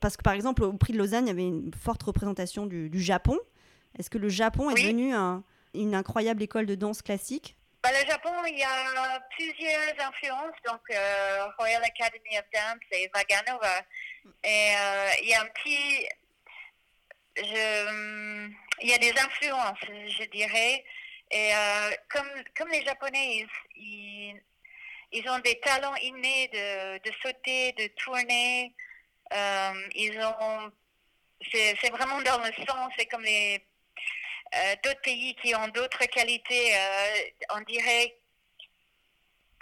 Parce 0.00 0.16
que 0.16 0.22
par 0.22 0.34
exemple, 0.34 0.64
au 0.64 0.72
prix 0.74 0.92
de 0.92 0.98
Lausanne, 0.98 1.26
il 1.26 1.28
y 1.28 1.32
avait 1.32 1.46
une 1.46 1.72
forte 1.72 2.02
représentation 2.02 2.66
du, 2.66 3.00
Japon. 3.00 3.38
Est-ce 3.98 4.10
que 4.10 4.18
le 4.18 4.28
Japon 4.28 4.70
est 4.70 4.74
devenu 4.74 5.14
une 5.74 5.94
incroyable 5.94 6.42
école 6.42 6.66
de 6.66 6.74
danse 6.74 7.00
classique? 7.00 7.56
Bah, 7.82 7.90
Le 7.92 8.06
Japon, 8.06 8.30
il 8.46 8.58
y 8.58 8.64
a 8.64 9.20
plusieurs 9.30 10.06
influences, 10.06 10.56
donc 10.66 10.80
euh, 10.90 11.46
Royal 11.58 11.82
Academy 11.82 12.38
of 12.38 12.44
Dance 12.52 12.82
et 12.90 13.08
Vaganova. 13.14 13.80
Et 14.44 14.74
euh, 14.76 15.10
il 15.22 15.28
y 15.28 15.34
a 15.34 15.42
un 15.42 15.46
petit... 15.46 16.06
Je, 17.36 18.50
il 18.82 18.88
y 18.88 18.92
a 18.92 18.98
des 18.98 19.12
influences, 19.12 19.78
je 19.80 20.24
dirais. 20.30 20.84
Et 21.30 21.54
euh, 21.54 21.90
comme, 22.10 22.30
comme 22.56 22.68
les 22.70 22.84
Japonais, 22.84 23.46
ils, 23.76 24.40
ils, 25.12 25.28
ont 25.28 25.38
des 25.40 25.58
talents 25.60 25.96
innés 25.96 26.48
de, 26.48 26.98
de 26.98 27.14
sauter, 27.22 27.72
de 27.72 27.86
tourner. 27.96 28.74
ils 29.94 30.18
ont... 30.20 30.72
C'est 31.52 31.90
vraiment 31.90 32.20
dans 32.22 32.38
le 32.38 32.52
sang, 32.66 32.88
c'est 32.96 33.06
comme 33.06 33.22
les 33.22 33.62
euh, 34.54 34.74
d'autres 34.82 35.00
pays 35.02 35.34
qui 35.36 35.54
ont 35.54 35.68
d'autres 35.68 36.06
qualités, 36.06 36.74
euh, 36.74 37.22
on 37.54 37.60
dirait. 37.62 38.16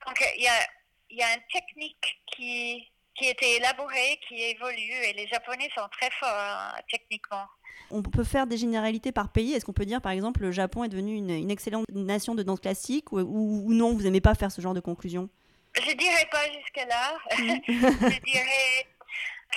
Donc, 0.07 0.23
il 0.37 0.43
y 0.43 0.49
a, 0.49 0.67
y 1.11 1.23
a 1.23 1.35
une 1.35 1.43
technique 1.53 2.23
qui, 2.27 2.89
qui 3.17 3.27
a 3.27 3.31
été 3.31 3.57
élaborée, 3.57 4.21
qui 4.29 4.43
évolue, 4.43 5.05
et 5.05 5.13
les 5.15 5.27
Japonais 5.27 5.69
sont 5.77 5.89
très 5.91 6.11
forts 6.11 6.29
hein, 6.31 6.75
techniquement. 6.91 7.47
On 7.91 8.03
peut 8.03 8.25
faire 8.25 8.47
des 8.47 8.57
généralités 8.57 9.13
par 9.13 9.31
pays. 9.31 9.53
Est-ce 9.53 9.65
qu'on 9.65 9.73
peut 9.73 9.85
dire, 9.85 10.01
par 10.01 10.13
exemple, 10.13 10.43
le 10.43 10.51
Japon 10.51 10.85
est 10.85 10.89
devenu 10.89 11.15
une, 11.15 11.51
excellente 11.51 11.87
nation 11.91 12.35
de 12.35 12.43
danse 12.43 12.61
classique 12.61 13.13
ou, 13.13 13.19
ou, 13.19 13.73
non, 13.73 13.95
vous 13.95 14.03
n'aimez 14.03 14.21
pas 14.21 14.35
faire 14.35 14.51
ce 14.51 14.61
genre 14.61 14.75
de 14.75 14.81
conclusion? 14.81 15.29
Je 15.75 15.93
dirais 15.93 16.29
pas 16.31 16.45
jusque-là. 16.47 17.19
je 17.37 18.21
dirais 18.25 18.87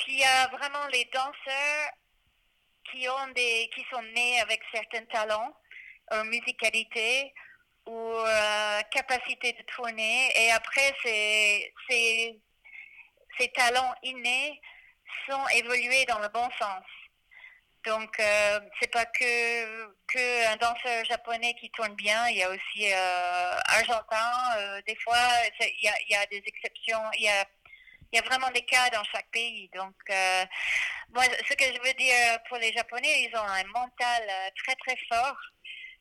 qu'il 0.03 0.19
y 0.19 0.23
a 0.23 0.47
vraiment 0.49 0.85
les 0.91 1.09
danseurs 1.13 1.89
qui, 2.91 3.07
ont 3.09 3.31
des, 3.35 3.69
qui 3.73 3.83
sont 3.89 4.01
nés 4.15 4.39
avec 4.41 4.61
certains 4.73 5.05
talents, 5.05 5.53
euh, 6.13 6.23
musicalité 6.25 7.33
ou 7.87 7.91
euh, 7.91 8.81
capacité 8.91 9.53
de 9.53 9.63
tourner. 9.75 10.29
Et 10.35 10.51
après, 10.51 10.93
ces, 11.03 12.39
ces 13.37 13.49
talents 13.51 13.93
innés 14.03 14.59
sont 15.29 15.47
évolués 15.55 16.05
dans 16.05 16.19
le 16.19 16.29
bon 16.29 16.47
sens. 16.59 16.83
Donc, 17.85 18.19
euh, 18.19 18.59
c'est 18.79 18.91
pas 18.91 19.05
que, 19.05 19.87
que 20.07 20.47
un 20.51 20.57
danseur 20.57 21.05
japonais 21.05 21.55
qui 21.59 21.71
tourne 21.71 21.95
bien, 21.95 22.27
il 22.27 22.37
y 22.37 22.43
a 22.43 22.49
aussi 22.49 22.91
euh, 22.91 23.55
argentin. 23.67 24.57
Euh, 24.57 24.81
des 24.85 24.95
fois, 24.97 25.17
il 25.61 25.91
y 26.09 26.15
a, 26.15 26.25
des 26.25 26.43
exceptions. 26.45 27.01
Il 27.17 27.23
y 27.23 28.17
a 28.17 28.21
vraiment 28.23 28.51
des 28.51 28.65
cas 28.65 28.89
dans 28.89 29.03
chaque 29.05 29.29
pays. 29.31 29.69
Donc, 29.73 29.95
euh, 30.09 30.45
moi, 31.13 31.23
ce 31.47 31.53
que 31.53 31.65
je 31.65 31.79
veux 31.81 31.93
dire 31.93 32.39
pour 32.49 32.57
les 32.57 32.73
Japonais, 32.73 33.23
ils 33.23 33.35
ont 33.35 33.47
un 33.47 33.63
mental 33.65 34.23
euh, 34.29 34.49
très, 34.63 34.75
très 34.75 34.97
fort. 35.09 35.37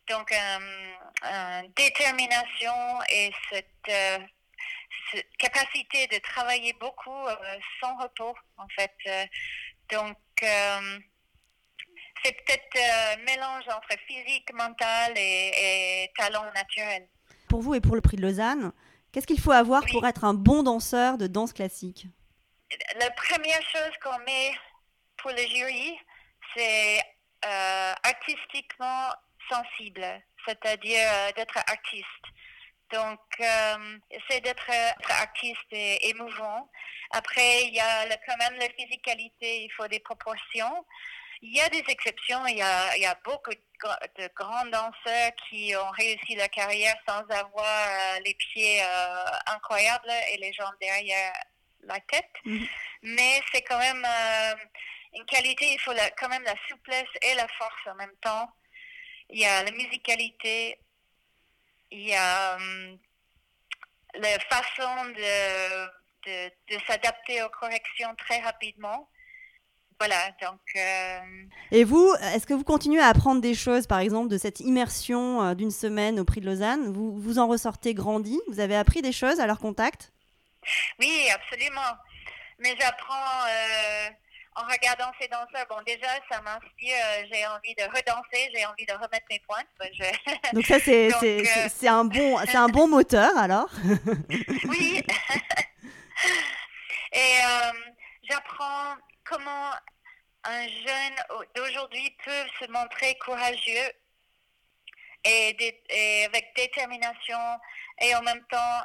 Donc, 0.09 0.33
une 0.33 1.73
détermination 1.77 2.99
et 3.11 3.31
cette, 3.51 4.31
cette, 5.13 5.37
capacité 5.39 6.07
de 6.09 6.19
travailler 6.19 6.73
beaucoup 6.81 7.27
sans 7.81 7.97
repos, 7.97 8.35
en 8.57 8.67
fait. 8.69 8.95
donc, 9.91 10.17
c'est 12.25 12.33
peut-être 12.33 12.77
un 12.77 13.17
mélange 13.25 13.65
entre 13.69 13.99
physique, 14.07 14.53
mental 14.53 15.13
et, 15.17 16.05
et 16.05 16.11
talent 16.17 16.45
naturel. 16.55 17.09
Pour 17.49 17.63
vous 17.63 17.75
et 17.75 17.81
pour 17.81 17.95
le 17.95 18.01
prix 18.01 18.17
de 18.17 18.23
Lausanne, 18.23 18.73
Qu'est-ce 19.13 19.27
qu'il 19.27 19.41
faut 19.41 19.53
avoir 19.53 19.83
pour 19.87 20.07
être 20.07 20.25
un 20.25 20.35
bon 20.35 20.63
danseur 20.63 21.17
de 21.17 21.27
danse 21.27 21.53
classique? 21.53 22.07
La 23.01 23.11
première 23.11 23.63
chose 23.63 23.93
qu'on 24.03 24.19
met 24.21 24.53
pour 25.17 25.31
le 25.31 25.39
jury, 25.39 25.99
c'est 26.55 26.99
euh, 27.45 27.95
artistiquement 28.03 29.09
sensible, 29.51 30.05
c'est-à-dire 30.47 31.09
euh, 31.11 31.33
d'être 31.33 31.57
artiste. 31.57 32.25
Donc, 32.91 33.21
euh, 33.41 33.99
c'est 34.29 34.41
d'être 34.41 34.71
artiste 35.11 35.73
et 35.73 36.09
émouvant. 36.09 36.71
Après, 37.11 37.65
il 37.65 37.75
y 37.75 37.81
a 37.81 38.07
quand 38.27 38.37
même 38.39 38.55
la 38.59 38.69
physicalité, 38.71 39.65
il 39.65 39.71
faut 39.77 39.89
des 39.89 40.01
proportions. 40.01 40.85
Il 41.41 41.55
y 41.55 41.61
a 41.61 41.69
des 41.69 41.85
exceptions, 41.87 42.45
il 42.47 42.59
y 42.59 42.63
a, 42.63 42.97
il 42.97 43.03
y 43.03 43.07
a 43.07 43.17
beaucoup 43.25 43.53
de, 43.53 44.29
grands 44.35 44.67
danseurs 44.67 45.31
qui 45.49 45.75
ont 45.77 45.91
réussi 45.91 46.35
leur 46.35 46.49
carrière 46.51 46.97
sans 47.09 47.21
avoir 47.31 47.89
euh, 47.89 48.21
les 48.25 48.35
pieds 48.35 48.83
euh, 48.83 49.25
incroyables 49.55 50.11
et 50.33 50.39
les 50.39 50.53
jambes 50.53 50.75
derrière 50.81 51.33
la 51.83 52.01
tête. 52.01 52.33
Mhm. 52.45 52.67
Mais 53.03 53.41
c'est 53.53 53.63
quand 53.63 53.79
même 53.79 54.05
une 55.15 55.25
qualité, 55.27 55.73
il 55.73 55.81
faut 55.81 55.93
quand 56.19 56.29
même 56.29 56.43
la 56.43 56.57
souplesse 56.69 57.09
et 57.23 57.35
la 57.35 57.47
force 57.49 57.87
en 57.87 57.95
même 57.95 58.17
temps. 58.21 58.51
Il 59.31 59.39
y 59.39 59.45
a 59.45 59.63
la 59.63 59.71
musicalité, 59.71 60.79
il 61.91 62.09
y 62.09 62.15
a 62.15 62.59
la 64.15 64.39
façon 64.41 65.05
de, 65.07 65.87
de, 66.27 66.49
de 66.71 66.85
s'adapter 66.87 67.43
aux 67.43 67.49
corrections 67.51 68.15
très 68.17 68.41
rapidement. 68.41 69.09
Voilà, 70.01 70.31
donc. 70.41 70.61
Euh, 70.77 71.19
Et 71.73 71.83
vous, 71.83 72.15
est-ce 72.33 72.47
que 72.47 72.55
vous 72.55 72.63
continuez 72.63 73.01
à 73.01 73.09
apprendre 73.09 73.41
des 73.41 73.55
choses, 73.55 73.89
par 73.89 73.99
exemple, 73.99 74.29
de 74.29 74.39
cette 74.39 74.61
immersion 74.61 75.43
euh, 75.43 75.55
d'une 75.55 75.73
semaine 75.73 76.21
au 76.21 76.25
Prix 76.25 76.41
de 76.41 76.47
Lausanne? 76.47 76.93
Vous, 76.93 77.21
vous 77.21 77.41
en 77.41 77.49
ressortez 77.49 77.95
grandi? 77.95 78.41
Vous 78.47 78.61
avez 78.61 78.77
appris 78.77 79.03
des 79.03 79.11
choses 79.11 79.41
à 79.41 79.47
leur 79.49 79.59
contact? 79.59 80.13
Oui, 81.01 81.29
absolument. 81.35 81.97
Mais 82.61 82.77
j'apprends 82.79 83.47
euh, 83.49 84.09
en 84.59 84.65
regardant 84.67 85.13
ces 85.21 85.29
danseurs. 85.29 85.67
Bon, 85.69 85.81
déjà, 85.87 86.09
ça 86.31 86.41
m'inspire. 86.43 86.97
j'ai 87.31 87.47
envie 87.47 87.75
de 87.77 87.85
redanser, 87.85 88.51
j'ai 88.55 88.67
envie 88.67 88.87
de 88.87 88.93
remettre 88.93 89.27
mes 89.31 89.41
pointes. 89.41 89.69
Donc 90.53 90.67
ça, 90.67 90.81
c'est 90.81 91.89
un, 91.89 92.05
bon, 92.05 92.39
un 92.39 92.69
bon 92.69 92.89
moteur, 92.89 93.37
alors 93.39 93.71
Oui. 94.69 95.03
Et 97.13 97.39
j'apprends 98.29 98.97
comment 99.25 99.71
un 100.45 100.69
jeune 100.69 101.47
d'aujourd'hui 101.57 102.15
peut 102.25 102.45
se 102.61 102.71
montrer 102.71 103.17
courageux 103.25 103.93
et, 105.25 106.25
avec 106.27 106.55
détermination 106.55 107.39
et 108.01 108.15
en 108.15 108.23
même 108.23 108.45
temps 108.51 108.85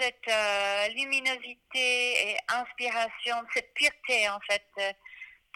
cette 0.00 0.28
euh, 0.28 0.88
luminosité 0.88 2.30
et 2.30 2.36
inspiration, 2.48 3.36
cette 3.54 3.72
pureté 3.74 4.28
en 4.28 4.40
fait. 4.40 4.94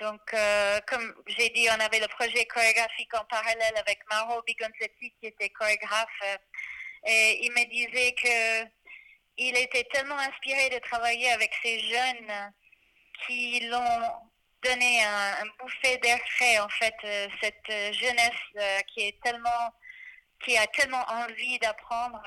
Donc, 0.00 0.20
euh, 0.34 0.80
comme 0.86 1.14
j'ai 1.26 1.50
dit, 1.50 1.68
on 1.70 1.80
avait 1.80 2.00
le 2.00 2.08
projet 2.08 2.44
chorégraphique 2.46 3.14
en 3.14 3.24
parallèle 3.24 3.76
avec 3.76 3.98
Maro 4.10 4.42
Bigonzetti 4.42 5.12
qui 5.20 5.26
était 5.26 5.50
chorégraphe 5.50 6.08
euh, 6.24 6.36
et 7.06 7.44
il 7.44 7.52
me 7.52 7.64
disait 7.70 8.12
que 8.12 8.68
il 9.38 9.56
était 9.56 9.84
tellement 9.84 10.18
inspiré 10.18 10.68
de 10.70 10.78
travailler 10.78 11.30
avec 11.32 11.52
ces 11.62 11.78
jeunes 11.80 12.52
qui 13.26 13.60
l'ont 13.60 14.10
donné 14.62 15.02
un, 15.02 15.46
bouffet 15.58 15.96
d'air 15.98 16.20
frais, 16.36 16.58
en 16.58 16.68
fait, 16.68 16.94
cette 17.40 17.94
jeunesse 17.94 18.84
qui 18.88 19.00
est 19.08 19.20
tellement, 19.22 19.72
qui 20.44 20.56
a 20.56 20.66
tellement 20.68 21.04
envie 21.08 21.58
d'apprendre, 21.60 22.22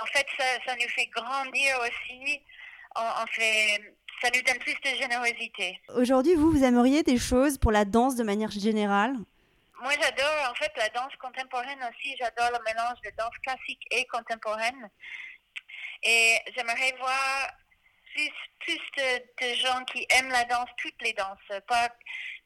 en 0.00 0.06
fait, 0.06 0.26
ça, 0.38 0.44
ça, 0.66 0.74
nous 0.76 0.88
fait 0.88 1.06
grandir 1.06 1.78
aussi. 1.80 2.40
En, 2.94 3.26
fait, 3.26 3.94
ça 4.22 4.30
nous 4.34 4.42
donne 4.42 4.58
plus 4.58 4.74
de 4.74 4.96
générosité. 4.96 5.78
Aujourd'hui, 5.94 6.34
vous, 6.34 6.50
vous 6.50 6.64
aimeriez 6.64 7.02
des 7.02 7.18
choses 7.18 7.58
pour 7.58 7.72
la 7.72 7.84
danse 7.84 8.16
de 8.16 8.24
manière 8.24 8.50
générale? 8.50 9.14
Moi, 9.82 9.92
j'adore, 10.00 10.50
en 10.50 10.54
fait, 10.54 10.72
la 10.76 10.88
danse 10.88 11.14
contemporaine 11.20 11.78
aussi. 11.90 12.16
J'adore 12.18 12.50
le 12.58 12.64
mélange 12.64 12.98
de 13.04 13.10
danse 13.18 13.36
classique 13.42 13.82
et 13.90 14.06
contemporaine. 14.06 14.88
Et 16.02 16.38
j'aimerais 16.56 16.94
voir 16.98 17.50
plus, 18.60 18.78
de, 18.96 19.54
gens 19.54 19.84
qui 19.84 20.06
aiment 20.10 20.30
la 20.30 20.44
danse, 20.44 20.68
toutes 20.78 21.00
les 21.02 21.12
danses, 21.12 21.60
pas, 21.68 21.90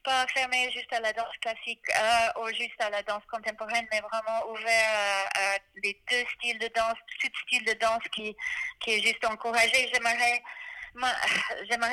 pas 0.03 0.27
fermé 0.29 0.71
juste 0.73 0.93
à 0.93 1.01
la 1.01 1.13
danse 1.13 1.37
classique 1.41 1.85
euh, 1.91 2.41
ou 2.41 2.49
juste 2.49 2.81
à 2.81 2.91
la 2.91 3.03
danse 3.03 3.25
contemporaine, 3.31 3.87
mais 3.91 4.01
vraiment 4.01 4.51
ouvert 4.51 5.29
à, 5.35 5.59
les 5.83 6.01
deux 6.11 6.25
styles 6.37 6.59
de 6.59 6.69
danse, 6.69 6.97
tout 7.21 7.29
style 7.47 7.65
de 7.65 7.73
danse 7.75 8.03
qui, 8.13 8.37
qui 8.81 8.93
est 8.93 9.03
juste 9.03 9.25
encouragé. 9.25 9.91
J'aimerais, 9.93 10.43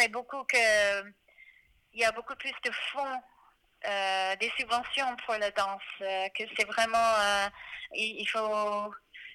beaucoup 0.09 0.43
que 0.45 1.03
il 1.93 2.01
y 2.01 2.05
a 2.05 2.11
beaucoup 2.11 2.35
plus 2.35 2.53
de 2.63 2.71
fonds, 2.91 3.21
euh, 3.85 4.35
des 4.37 4.51
subventions 4.57 5.15
pour 5.25 5.35
la 5.35 5.51
danse, 5.51 5.81
euh, 6.01 6.29
que 6.29 6.43
c'est 6.55 6.67
vraiment, 6.67 7.49
il, 7.93 8.25
faut 8.27 8.93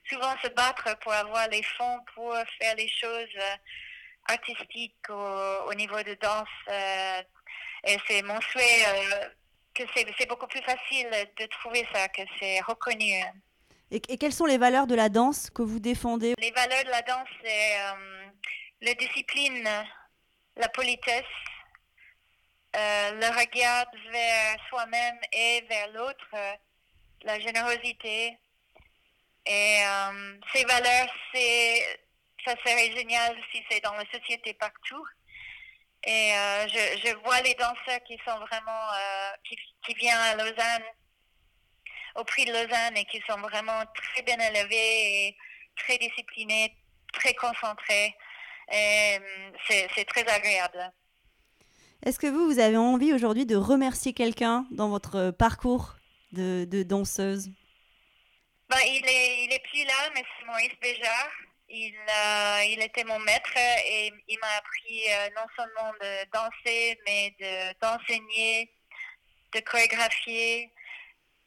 souvent 0.08 0.36
se 0.42 0.48
battre 0.48 0.96
pour 1.00 1.12
avoir 1.12 1.48
les 1.48 1.62
fonds 1.62 2.00
pour 2.14 2.34
faire 2.60 2.74
les 2.76 2.88
choses 2.88 3.36
artistique 4.28 5.08
au, 5.08 5.74
niveau 5.74 6.02
de 6.02 6.14
danse. 6.14 6.48
Euh, 7.86 7.90
et 7.90 7.98
c'est 8.06 8.22
mon 8.22 8.40
souhait 8.40 8.84
euh, 8.86 9.28
que 9.74 9.82
c'est 9.94 10.28
beaucoup 10.28 10.46
plus 10.46 10.62
facile 10.62 11.08
de 11.38 11.46
trouver 11.46 11.86
ça, 11.92 12.08
que 12.08 12.22
c'est 12.38 12.60
reconnu. 12.60 13.22
Et, 13.90 14.00
quelles 14.00 14.32
sont 14.32 14.46
les 14.46 14.58
valeurs 14.58 14.86
de 14.86 14.94
la 14.94 15.08
danse 15.08 15.50
que 15.50 15.62
vous 15.62 15.78
défendez 15.78 16.34
Les 16.38 16.50
valeurs 16.50 16.84
de 16.84 16.90
la 16.90 17.02
danse, 17.02 17.28
c'est 17.44 17.80
euh, 17.80 18.26
la 18.80 18.94
discipline, 18.94 19.68
la 20.56 20.68
politesse, 20.68 21.24
le 22.74 23.38
regard 23.38 23.86
vers 24.10 24.56
soi-même 24.70 25.18
et 25.32 25.62
vers 25.68 25.92
l'autre, 25.92 26.58
la 27.22 27.38
générosité. 27.38 28.38
Et 29.44 29.82
ces 30.54 30.64
valeurs, 30.64 31.12
c'est, 31.34 32.00
ça 32.46 32.54
serait 32.64 32.92
génial 32.92 33.36
si 33.52 33.62
c'est 33.70 33.80
dans 33.80 33.92
la 33.92 34.06
société 34.10 34.54
partout. 34.54 35.06
Et 36.04 36.32
je, 36.68 37.08
je, 37.08 37.14
vois 37.22 37.40
les 37.42 37.54
danseurs 37.54 38.02
qui 38.06 38.18
sont 38.26 38.38
vraiment, 38.40 38.88
qui, 39.44 39.56
qui 39.86 39.94
viennent 39.94 40.16
à 40.16 40.34
Lausanne 40.34 40.82
au 42.16 42.24
prix 42.24 42.44
de 42.44 42.52
Lausanne 42.52 42.96
et 42.96 43.04
qui 43.04 43.22
sont 43.28 43.38
vraiment 43.40 43.84
très 43.94 44.22
bien 44.22 44.38
élevés 44.38 45.26
et 45.26 45.36
très 45.76 45.98
disciplinés, 45.98 46.76
très 47.12 47.34
concentrés. 47.34 48.14
C'est 49.68 50.04
très 50.08 50.26
agréable. 50.26 50.92
Est-ce 52.04 52.18
que 52.18 52.26
vous, 52.26 52.46
vous 52.46 52.58
avez 52.58 52.76
envie 52.76 53.12
aujourd'hui 53.12 53.46
de 53.46 53.54
remercier 53.56 54.12
quelqu'un 54.12 54.66
dans 54.72 54.88
votre 54.88 55.30
parcours 55.30 55.94
de, 56.32 56.64
de 56.64 56.82
danseuse? 56.82 57.50
Ben, 58.68 58.78
il, 58.86 59.04
est, 59.06 59.44
il 59.44 59.52
est 59.52 59.62
plus 59.70 59.84
là, 59.84 60.10
mais 60.14 60.24
c'est 60.38 60.46
Maurice 60.46 60.80
Béjart. 60.80 61.30
Il, 61.74 61.96
euh, 61.96 62.64
il 62.64 62.82
était 62.82 63.02
mon 63.04 63.18
maître 63.20 63.56
et 63.56 64.12
il 64.28 64.38
m'a 64.40 64.56
appris 64.58 65.10
euh, 65.10 65.30
non 65.34 65.46
seulement 65.56 65.90
de 66.02 66.30
danser, 66.30 67.00
mais 67.06 67.34
d'enseigner, 67.80 68.70
de 69.54 69.60
chorégraphier, 69.60 70.70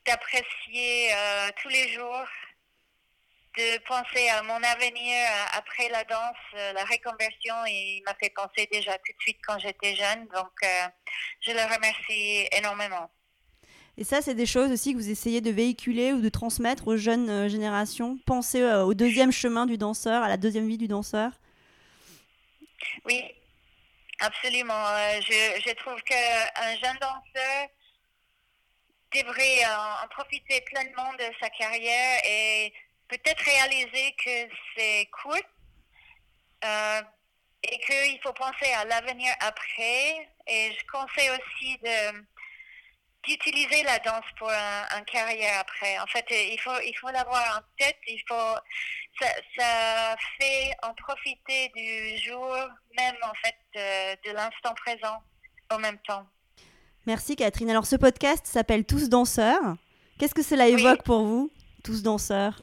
d'apprécier 0.03 1.13
euh, 1.13 1.51
tous 1.61 1.69
les 1.69 1.89
jours, 1.89 2.27
de 3.55 3.77
penser 3.85 4.27
à 4.29 4.41
mon 4.41 4.63
avenir 4.63 5.15
après 5.53 5.89
la 5.89 6.03
danse, 6.05 6.73
la 6.73 6.83
reconversion, 6.85 7.63
et 7.67 7.97
il 7.97 8.03
m'a 8.05 8.15
fait 8.15 8.31
penser 8.31 8.67
déjà 8.71 8.97
tout 8.97 9.13
de 9.13 9.21
suite 9.21 9.39
quand 9.45 9.59
j'étais 9.59 9.95
jeune. 9.95 10.27
Donc, 10.29 10.59
je 11.41 11.51
le 11.51 11.61
remercie 11.71 12.49
énormément. 12.51 13.11
Et 13.97 14.03
ça, 14.03 14.21
c'est 14.21 14.35
des 14.35 14.45
choses 14.45 14.71
aussi 14.71 14.93
que 14.93 14.97
vous 14.97 15.09
essayez 15.09 15.41
de 15.41 15.51
véhiculer 15.51 16.11
ou 16.13 16.21
de 16.21 16.29
transmettre 16.29 16.87
aux 16.87 16.97
jeunes 16.97 17.47
générations. 17.47 18.17
Penser 18.25 18.63
au 18.63 18.93
deuxième 18.93 19.31
chemin 19.31 19.65
du 19.65 19.77
danseur, 19.77 20.21
à 20.21 20.27
la 20.27 20.37
deuxième 20.37 20.67
vie 20.67 20.77
du 20.77 20.87
danseur. 20.87 21.31
Oui, 23.05 23.23
absolument. 24.19 24.83
je, 25.21 25.61
je 25.65 25.73
trouve 25.75 26.01
qu'un 26.01 26.75
jeune 26.81 26.97
danseur 26.99 27.69
devrait 29.15 29.63
euh, 29.63 30.03
en 30.03 30.07
profiter 30.09 30.61
pleinement 30.61 31.13
de 31.13 31.25
sa 31.39 31.49
carrière 31.49 32.19
et 32.25 32.73
peut-être 33.07 33.39
réaliser 33.43 34.15
que 34.23 34.53
c'est 34.75 35.09
court 35.23 35.49
euh, 36.63 37.01
et 37.63 37.79
qu'il 37.79 38.19
faut 38.21 38.33
penser 38.33 38.71
à 38.73 38.85
l'avenir 38.85 39.33
après. 39.39 40.27
Et 40.47 40.71
je 40.73 40.85
conseille 40.91 41.29
aussi 41.29 41.77
de 41.77 42.25
d'utiliser 43.27 43.83
la 43.83 43.99
danse 43.99 44.25
pour 44.37 44.49
un, 44.49 45.01
carrière 45.03 45.59
après. 45.59 45.99
En 45.99 46.07
fait, 46.07 46.25
il 46.29 46.59
faut 46.59 46.79
il 46.85 46.93
faut 46.99 47.09
l'avoir 47.09 47.57
en 47.57 47.61
tête. 47.77 47.97
Il 48.07 48.21
faut 48.27 48.55
ça, 49.19 49.27
ça, 49.57 50.15
fait 50.39 50.71
en 50.83 50.93
profiter 50.93 51.71
du 51.75 52.17
jour 52.17 52.53
même 52.97 53.15
en 53.21 53.33
fait 53.43 54.17
de 54.25 54.31
l'instant 54.31 54.73
présent 54.75 55.17
en 55.69 55.79
même 55.79 55.99
temps. 56.07 56.25
Merci 57.05 57.35
Catherine. 57.35 57.69
Alors 57.69 57.85
ce 57.85 57.95
podcast 57.95 58.45
s'appelle 58.45 58.85
Tous 58.85 59.09
danseurs. 59.09 59.75
Qu'est-ce 60.17 60.33
que 60.33 60.43
cela 60.43 60.67
évoque 60.67 61.03
pour 61.03 61.23
vous, 61.23 61.51
Tous 61.83 62.01
danseurs? 62.01 62.61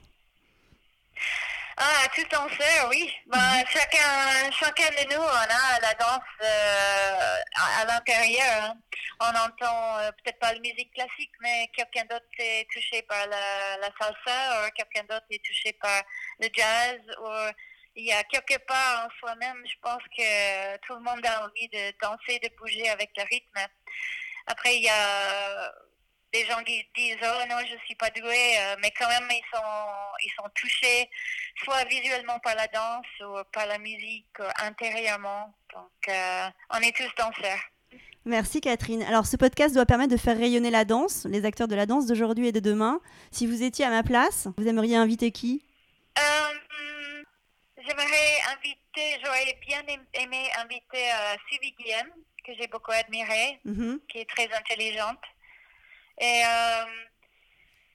Ah, 1.83 2.09
tous 2.15 2.29
danseurs, 2.29 2.89
oui. 2.91 3.13
Ben, 3.27 3.39
mhm. 3.39 3.65
chacun, 3.69 4.51
chacun 4.53 4.91
de 4.91 5.15
nous, 5.15 5.21
on 5.21 5.27
a 5.27 5.81
la 5.81 5.95
danse 5.95 6.23
euh, 6.43 7.37
à, 7.81 7.85
l'intérieur. 7.85 8.63
Hein. 8.63 8.75
On 9.21 9.31
entend 9.31 9.99
euh, 9.99 10.11
peut-être 10.13 10.39
pas 10.39 10.53
la 10.53 10.61
musique 10.61 10.93
classique, 10.95 11.33
mais 11.41 11.69
quelqu'un 11.75 12.05
d'autre 12.05 12.27
est 12.39 12.67
touché 12.73 13.03
par 13.03 13.27
la, 13.27 13.77
la 13.79 13.89
salsa, 13.99 14.67
ou 14.67 14.71
quelqu'un 14.77 15.03
d'autre 15.03 15.27
est 15.31 15.45
touché 15.45 15.73
par 15.75 16.03
le 16.41 16.49
jazz, 16.53 17.01
ou 17.21 17.29
il 17.97 18.07
y 18.07 18.13
a 18.13 18.23
quelque 18.25 18.59
part 18.67 19.07
en 19.07 19.19
soi-même, 19.19 19.63
je 19.67 19.75
pense 19.83 20.03
que 20.17 20.77
tout 20.87 20.95
le 20.95 21.01
monde 21.01 21.25
a 21.27 21.45
envie 21.45 21.69
de 21.69 21.93
danser, 22.01 22.39
de 22.39 22.49
bouger 22.57 22.89
avec 22.91 23.11
le 23.17 23.25
rythme. 23.25 23.67
Après, 24.47 24.77
il 24.77 24.83
y 24.83 24.89
a 24.89 25.73
des 26.33 26.45
gens 26.47 26.63
qui 26.65 26.85
disent 26.97 27.17
oh 27.23 27.45
non 27.49 27.57
je 27.61 27.77
suis 27.85 27.95
pas 27.95 28.11
doué 28.11 28.57
euh, 28.59 28.77
mais 28.81 28.93
quand 28.99 29.09
même 29.09 29.29
ils 29.31 29.45
sont 29.53 29.63
ils 30.25 30.33
sont 30.37 30.49
touchés 30.55 31.11
soit 31.65 31.85
visuellement 31.85 32.39
par 32.41 32.55
la 32.55 32.67
danse 32.69 33.07
ou 33.21 33.43
par 33.53 33.67
la 33.67 33.79
musique 33.79 34.27
intérieurement 34.63 35.55
donc 35.73 36.09
euh, 36.09 36.49
on 36.71 36.79
est 36.79 36.97
tous 36.97 37.11
danseurs 37.17 37.61
Merci 38.25 38.61
Catherine. 38.61 39.03
Alors 39.03 39.27
ce 39.27 39.37
podcast 39.37 39.75
doit 39.75 39.85
permettre 39.85 40.13
de 40.13 40.17
faire 40.17 40.39
rayonner 40.39 40.71
la 40.71 40.85
danse, 40.85 41.27
les 41.29 41.45
acteurs 41.45 41.67
de 41.67 41.75
la 41.75 41.87
danse 41.87 42.07
d'aujourd'hui 42.07 42.47
et 42.47 42.53
de 42.53 42.61
demain. 42.61 43.01
Si 43.33 43.49
vous 43.49 43.65
étiez 43.65 43.85
à 43.85 43.91
ma 43.91 44.05
place, 44.05 44.47
vous 44.57 44.69
aimeriez 44.69 44.95
inviter 44.95 45.33
qui? 45.33 45.65
Euh, 46.17 47.23
J'aimerais 47.85 48.41
inviter, 48.53 49.21
j'aurais 49.25 49.59
bien 49.67 49.83
aimé 50.15 50.49
inviter 50.57 51.11
Sylvie 51.51 51.75
Guillaume 51.77 52.13
que 52.47 52.53
j'ai 52.59 52.69
beaucoup 52.69 52.93
admirée, 52.93 53.59
mm-hmm. 53.67 53.99
qui 54.09 54.19
est 54.19 54.29
très 54.29 54.49
intelligente. 54.53 55.19
Et 56.23 56.43
euh, 56.45 56.85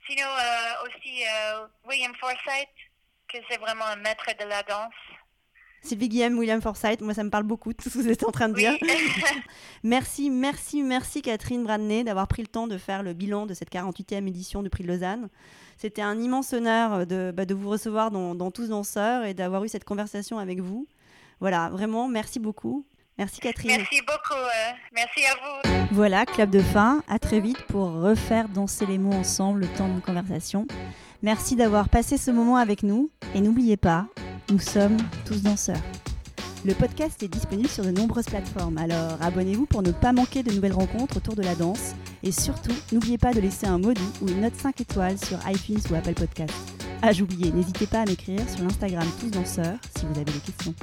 sinon 0.06 0.28
euh, 0.28 0.86
aussi 0.86 1.24
euh, 1.24 1.66
William 1.88 2.12
Forsythe, 2.20 2.68
que 3.32 3.38
c'est 3.50 3.58
vraiment 3.58 3.86
un 3.86 3.96
maître 3.96 4.26
de 4.38 4.44
la 4.44 4.64
danse. 4.64 4.94
Sylvie 5.82 6.10
Guillaume, 6.10 6.38
William 6.38 6.62
Forsythe, 6.62 7.00
moi 7.00 7.14
ça 7.14 7.24
me 7.24 7.30
parle 7.30 7.46
beaucoup 7.46 7.72
tout 7.74 7.90
ce 7.90 7.98
que 7.98 8.04
vous 8.04 8.10
êtes 8.10 8.26
en 8.26 8.32
train 8.32 8.50
de 8.50 8.56
dire. 8.56 8.74
merci, 9.84 10.30
merci, 10.30 10.84
merci 10.84 11.22
Catherine 11.22 11.64
Bradney 11.64 12.04
d'avoir 12.04 12.28
pris 12.28 12.42
le 12.42 12.50
temps 12.50 12.68
de 12.68 12.78
faire 12.78 13.02
le 13.02 13.14
bilan 13.14 13.46
de 13.46 13.54
cette 13.54 13.72
48e 13.72 14.28
édition 14.28 14.62
du 14.62 14.70
Prix 14.70 14.84
de 14.84 14.90
Lausanne. 14.90 15.30
C'était 15.78 16.02
un 16.02 16.20
immense 16.20 16.52
honneur 16.52 17.08
de, 17.08 17.32
bah, 17.34 17.46
de 17.46 17.54
vous 17.54 17.70
recevoir 17.70 18.12
dans, 18.12 18.36
dans 18.36 18.52
Tous 18.52 18.68
Danseurs 18.68 19.24
et 19.24 19.36
d'avoir 19.36 19.64
eu 19.64 19.70
cette 19.70 19.86
conversation 19.86 20.38
avec 20.38 20.60
vous. 20.60 20.86
Voilà, 21.40 21.70
vraiment, 21.70 22.10
merci 22.10 22.40
beaucoup. 22.40 22.86
Merci 23.18 23.40
Catherine. 23.40 23.78
Merci 23.78 24.02
beaucoup. 24.02 24.40
Euh, 24.40 24.72
merci 24.94 25.22
à 25.26 25.34
vous. 25.36 25.88
Voilà, 25.96 26.26
clap 26.26 26.50
de 26.50 26.60
fin. 26.60 27.02
À 27.08 27.18
très 27.18 27.40
vite 27.40 27.62
pour 27.64 27.92
refaire 27.92 28.48
danser 28.50 28.86
les 28.86 28.98
mots 28.98 29.14
ensemble 29.14 29.62
le 29.62 29.68
temps 29.68 29.88
de 29.88 30.00
conversation. 30.00 30.68
Merci 31.24 31.56
d'avoir 31.56 31.90
passé 31.90 32.18
ce 32.18 32.30
moment 32.30 32.58
avec 32.58 32.84
nous. 32.84 33.10
Et 33.34 33.42
n'oubliez 33.42 33.78
pas, 33.78 34.06
nous 34.52 34.60
sommes 34.60 34.98
tous 35.26 35.42
danseurs. 35.42 35.82
Le 36.66 36.74
podcast 36.74 37.22
est 37.24 37.28
disponible 37.28 37.70
sur 37.70 37.86
de 37.86 37.92
nombreuses 37.92 38.26
plateformes, 38.26 38.78
alors 38.78 39.18
abonnez-vous 39.22 39.68
pour 39.68 39.84
ne 39.84 39.92
pas 39.92 40.12
manquer 40.12 40.44
de 40.44 40.52
nouvelles 40.52 40.74
rencontres 40.74 41.18
autour 41.18 41.36
de 41.36 41.44
la 41.44 41.56
danse. 41.56 41.94
Et 42.24 42.32
surtout, 42.32 42.74
n'oubliez 42.92 43.18
pas 43.18 43.32
de 43.32 43.40
laisser 43.40 43.68
un 43.68 43.80
doux 43.80 43.94
ou 44.22 44.28
une 44.28 44.42
note 44.42 44.56
5 44.56 44.82
étoiles 44.82 45.18
sur 45.18 45.38
iTunes 45.48 45.80
ou 45.90 45.96
Apple 45.96 46.14
Podcasts. 46.14 46.54
Ah, 47.02 47.14
j'oubliais, 47.14 47.52
n'hésitez 47.52 47.86
pas 47.88 48.02
à 48.02 48.06
m'écrire 48.06 48.42
sur 48.50 48.64
l'Instagram 48.64 49.08
Tous 49.20 49.30
Danseurs 49.30 49.78
si 49.96 50.06
vous 50.06 50.20
avez 50.20 50.26
des 50.26 50.40
questions. 50.40 50.74